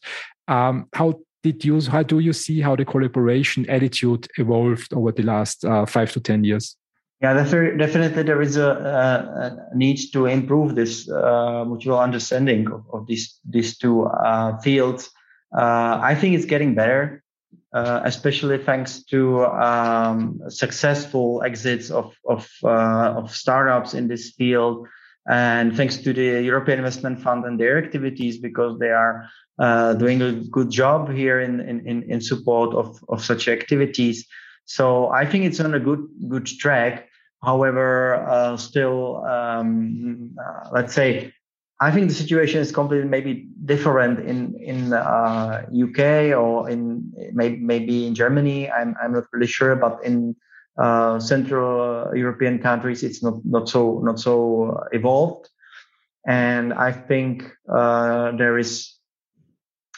[0.48, 1.80] Um, how did you?
[1.82, 6.20] How do you see how the collaboration attitude evolved over the last uh, five to
[6.20, 6.76] ten years?
[7.20, 8.70] Yeah, definitely there is a,
[9.72, 15.10] a need to improve this uh, mutual understanding of, of these these two uh, fields.
[15.56, 17.24] Uh, I think it's getting better,
[17.72, 24.86] uh, especially thanks to um, successful exits of of, uh, of startups in this field,
[25.28, 29.28] and thanks to the European Investment Fund and their activities because they are
[29.58, 34.26] uh, doing a good job here in, in, in support of, of such activities.
[34.64, 37.08] So I think it's on a good good track.
[37.42, 41.32] However, uh, still, um, uh, let's say,
[41.80, 46.00] I think the situation is completely maybe different in in UK
[46.32, 48.70] uh, or in maybe maybe in Germany.
[48.70, 50.34] I'm I'm not really sure, but in
[50.76, 55.48] uh, Central European countries, it's not not so not so evolved.
[56.26, 58.98] And I think there is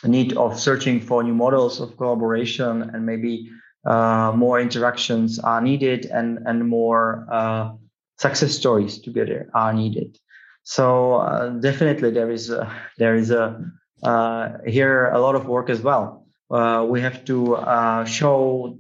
[0.03, 3.51] a need of searching for new models of collaboration and maybe
[3.85, 7.73] uh, more interactions are needed and and more uh,
[8.19, 10.19] success stories together are needed.
[10.63, 13.65] So uh, definitely there is a, there is a
[14.03, 16.27] uh, here a lot of work as well.
[16.51, 18.77] Uh, we have to uh, show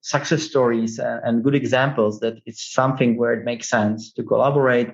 [0.00, 4.90] success stories and, good examples that it's something where it makes sense to collaborate.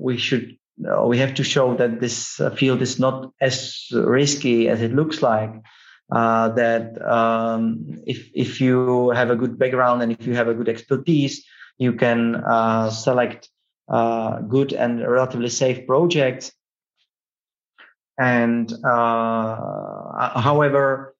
[0.00, 0.56] we should
[0.88, 4.92] uh, we have to show that this uh, field is not as risky as it
[4.92, 5.52] looks like.
[6.10, 10.54] Uh, that um, if if you have a good background and if you have a
[10.54, 11.44] good expertise,
[11.78, 13.48] you can uh, select
[13.92, 16.50] uh, good and relatively safe projects.
[18.18, 21.14] And uh, however,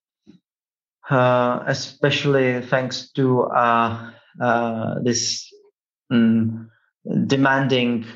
[1.11, 3.49] especially thanks to
[5.03, 5.53] this
[6.11, 6.71] um,
[7.27, 8.07] demanding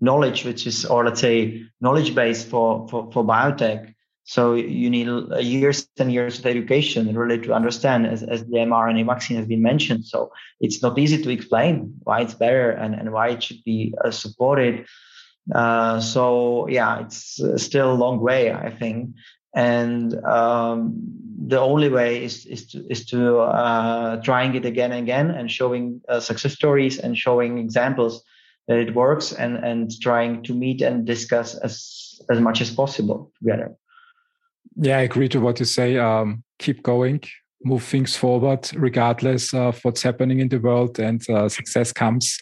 [0.00, 3.94] knowledge, which is, or let's say, knowledge base for, for, for biotech,
[4.24, 5.08] So you need
[5.40, 9.62] years and years of education really to understand, as, as the mRNA vaccine has been
[9.62, 10.04] mentioned.
[10.04, 10.30] So
[10.60, 14.10] it's not easy to explain why it's better and, and why it should be uh,
[14.10, 14.86] supported.
[15.52, 19.10] Uh, so yeah, it's uh, still a long way, I think.
[19.54, 20.94] And um,
[21.46, 25.50] the only way is is to is to uh, trying it again and again and
[25.50, 28.24] showing uh, success stories and showing examples
[28.68, 33.32] that it works and and trying to meet and discuss as as much as possible
[33.38, 33.76] together.
[34.76, 35.98] Yeah, I agree to what you say.
[35.98, 37.22] Um, keep going,
[37.64, 42.38] move things forward, regardless of what's happening in the world, and uh, success comes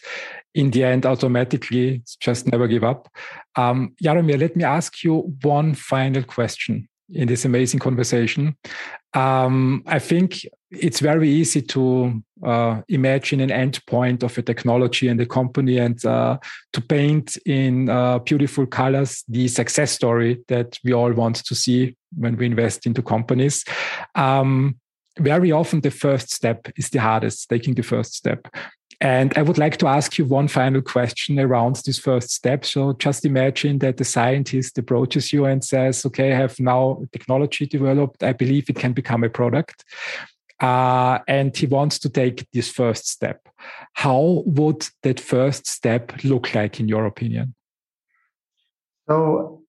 [0.53, 2.01] in the end automatically.
[2.19, 3.09] Just never give up.
[3.55, 8.55] Um, Jaromir, let me ask you one final question in this amazing conversation.
[9.13, 15.19] Um, I think it's very easy to uh, imagine an endpoint of a technology and
[15.19, 16.37] a company and uh,
[16.73, 21.95] to paint in uh, beautiful colors the success story that we all want to see
[22.15, 23.65] when we invest into companies.
[24.15, 24.77] Um,
[25.19, 28.47] very often, the first step is the hardest, taking the first step.
[29.01, 32.63] And I would like to ask you one final question around this first step.
[32.63, 37.65] So just imagine that the scientist approaches you and says, okay, I have now technology
[37.65, 38.21] developed.
[38.21, 39.83] I believe it can become a product.
[40.59, 43.49] Uh, and he wants to take this first step.
[43.93, 47.55] How would that first step look like, in your opinion?
[49.09, 49.63] So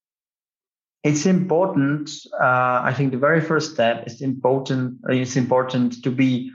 [1.02, 2.10] it's important.
[2.38, 4.98] Uh, I think the very first step is important.
[5.09, 6.52] It's important to be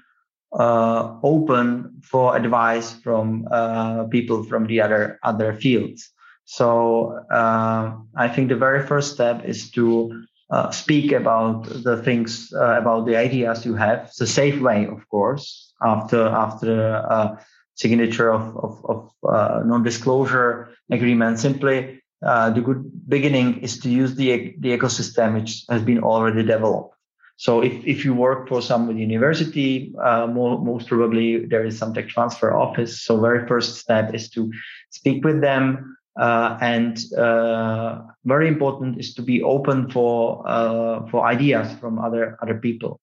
[0.54, 6.12] uh, open for advice from uh, people from the other other fields.
[6.46, 12.54] So uh, I think the very first step is to uh, speak about the things
[12.54, 14.08] uh, about the ideas you have.
[14.08, 15.74] It's a safe way, of course.
[15.84, 17.36] After after uh,
[17.76, 24.56] signature of of, of non-disclosure agreement, simply uh the good beginning is to use the
[24.58, 26.97] the ecosystem which has been already developed.
[27.38, 31.94] So if, if you work for some university, uh, more, most probably there is some
[31.94, 33.02] tech transfer office.
[33.02, 34.52] So very first step is to
[34.90, 35.98] speak with them.
[36.20, 42.36] Uh, and uh, very important is to be open for uh, for ideas from other
[42.42, 43.00] other people.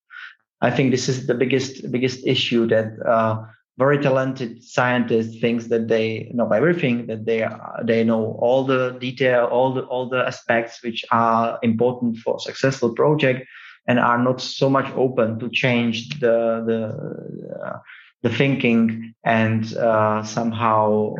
[0.60, 3.44] I think this is the biggest biggest issue that uh,
[3.78, 7.46] very talented scientists thinks that they know everything, that they
[7.84, 12.94] they know all the detail, all the all the aspects which are important for successful
[12.94, 13.46] project
[13.86, 17.78] and are not so much open to change the the uh,
[18.22, 21.14] the thinking and uh, somehow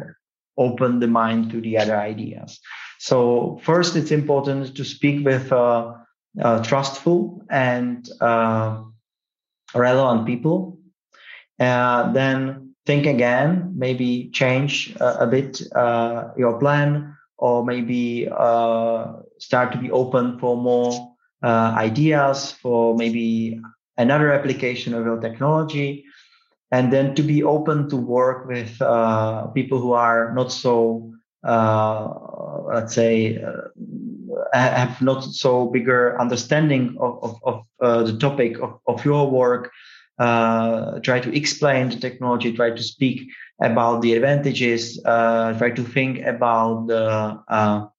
[0.57, 2.61] open the mind to the other ideas.
[2.99, 5.93] So first, it's important to speak with uh,
[6.43, 8.83] uh trustful and uh,
[9.75, 10.79] relevant people.
[11.61, 15.61] Uh, then think again, maybe change a bit
[16.37, 18.27] your plan, or maybe
[19.39, 21.14] start to be open for more
[21.45, 23.61] uh, ideas for maybe
[23.99, 26.03] another application of your technology
[26.73, 31.13] and then to be open to work with uh, people who are not so
[31.45, 32.09] uh,
[32.73, 38.81] let's say uh, have not so bigger understanding of, of, of uh, the topic of,
[38.87, 39.71] of your work
[40.19, 43.29] try to explain the technology try to speak
[43.61, 47.91] about the advantages try to think about the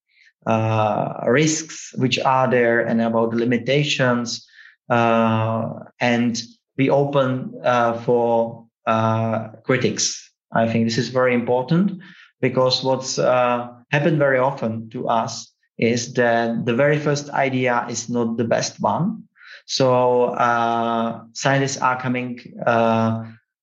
[0.46, 4.46] uh, risks which are there and about limitations
[4.90, 5.70] uh,
[6.00, 6.42] and
[6.78, 10.32] be open uh, for uh, critics.
[10.52, 12.02] I think this is very important
[12.42, 18.10] because what's uh, happened very often to us is that the very first idea is
[18.10, 19.24] not the best one.
[19.66, 22.40] So uh, scientists are coming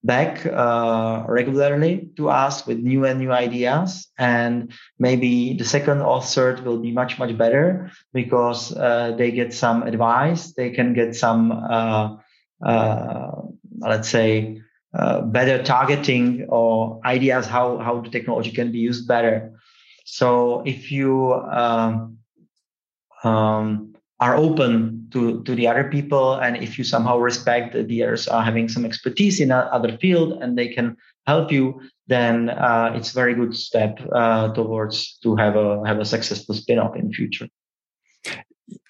[0.05, 4.09] back uh, regularly to us with new and new ideas.
[4.19, 9.55] And maybe the second or third will be much much better because uh, they get
[9.55, 10.53] some advice.
[10.53, 12.17] They can get some uh,
[12.65, 13.31] uh
[13.79, 14.63] let's say
[14.95, 19.53] uh, better targeting or ideas how how the technology can be used better.
[20.05, 22.19] So if you um,
[23.25, 26.35] um, are open to, to the other people.
[26.35, 30.43] And if you somehow respect that the others are having some expertise in other field
[30.43, 35.37] and they can help you, then uh, it's a very good step uh, towards to
[35.37, 37.49] have a have a successful spin-off in the future.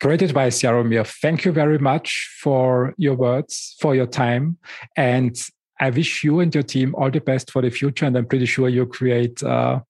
[0.00, 1.06] Great advice, Jaromir.
[1.06, 4.58] Thank you very much for your words, for your time.
[4.96, 5.36] And
[5.80, 8.06] I wish you and your team all the best for the future.
[8.06, 9.80] And I'm pretty sure you'll create uh,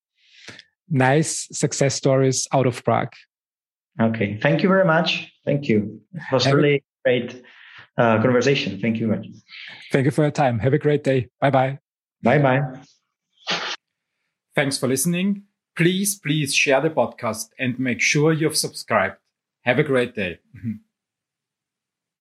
[0.88, 3.12] nice success stories out of Prague.
[4.00, 4.38] Okay.
[4.40, 5.31] Thank you very much.
[5.44, 6.00] Thank you.
[6.14, 7.42] It was Have really a great
[7.98, 8.80] uh, conversation.
[8.80, 9.28] Thank you very much.
[9.90, 10.58] Thank you for your time.
[10.58, 11.28] Have a great day.
[11.40, 11.78] Bye bye.
[12.22, 12.62] Bye bye.
[14.54, 15.44] Thanks for listening.
[15.76, 19.16] Please, please share the podcast and make sure you've subscribed.
[19.62, 20.38] Have a great day.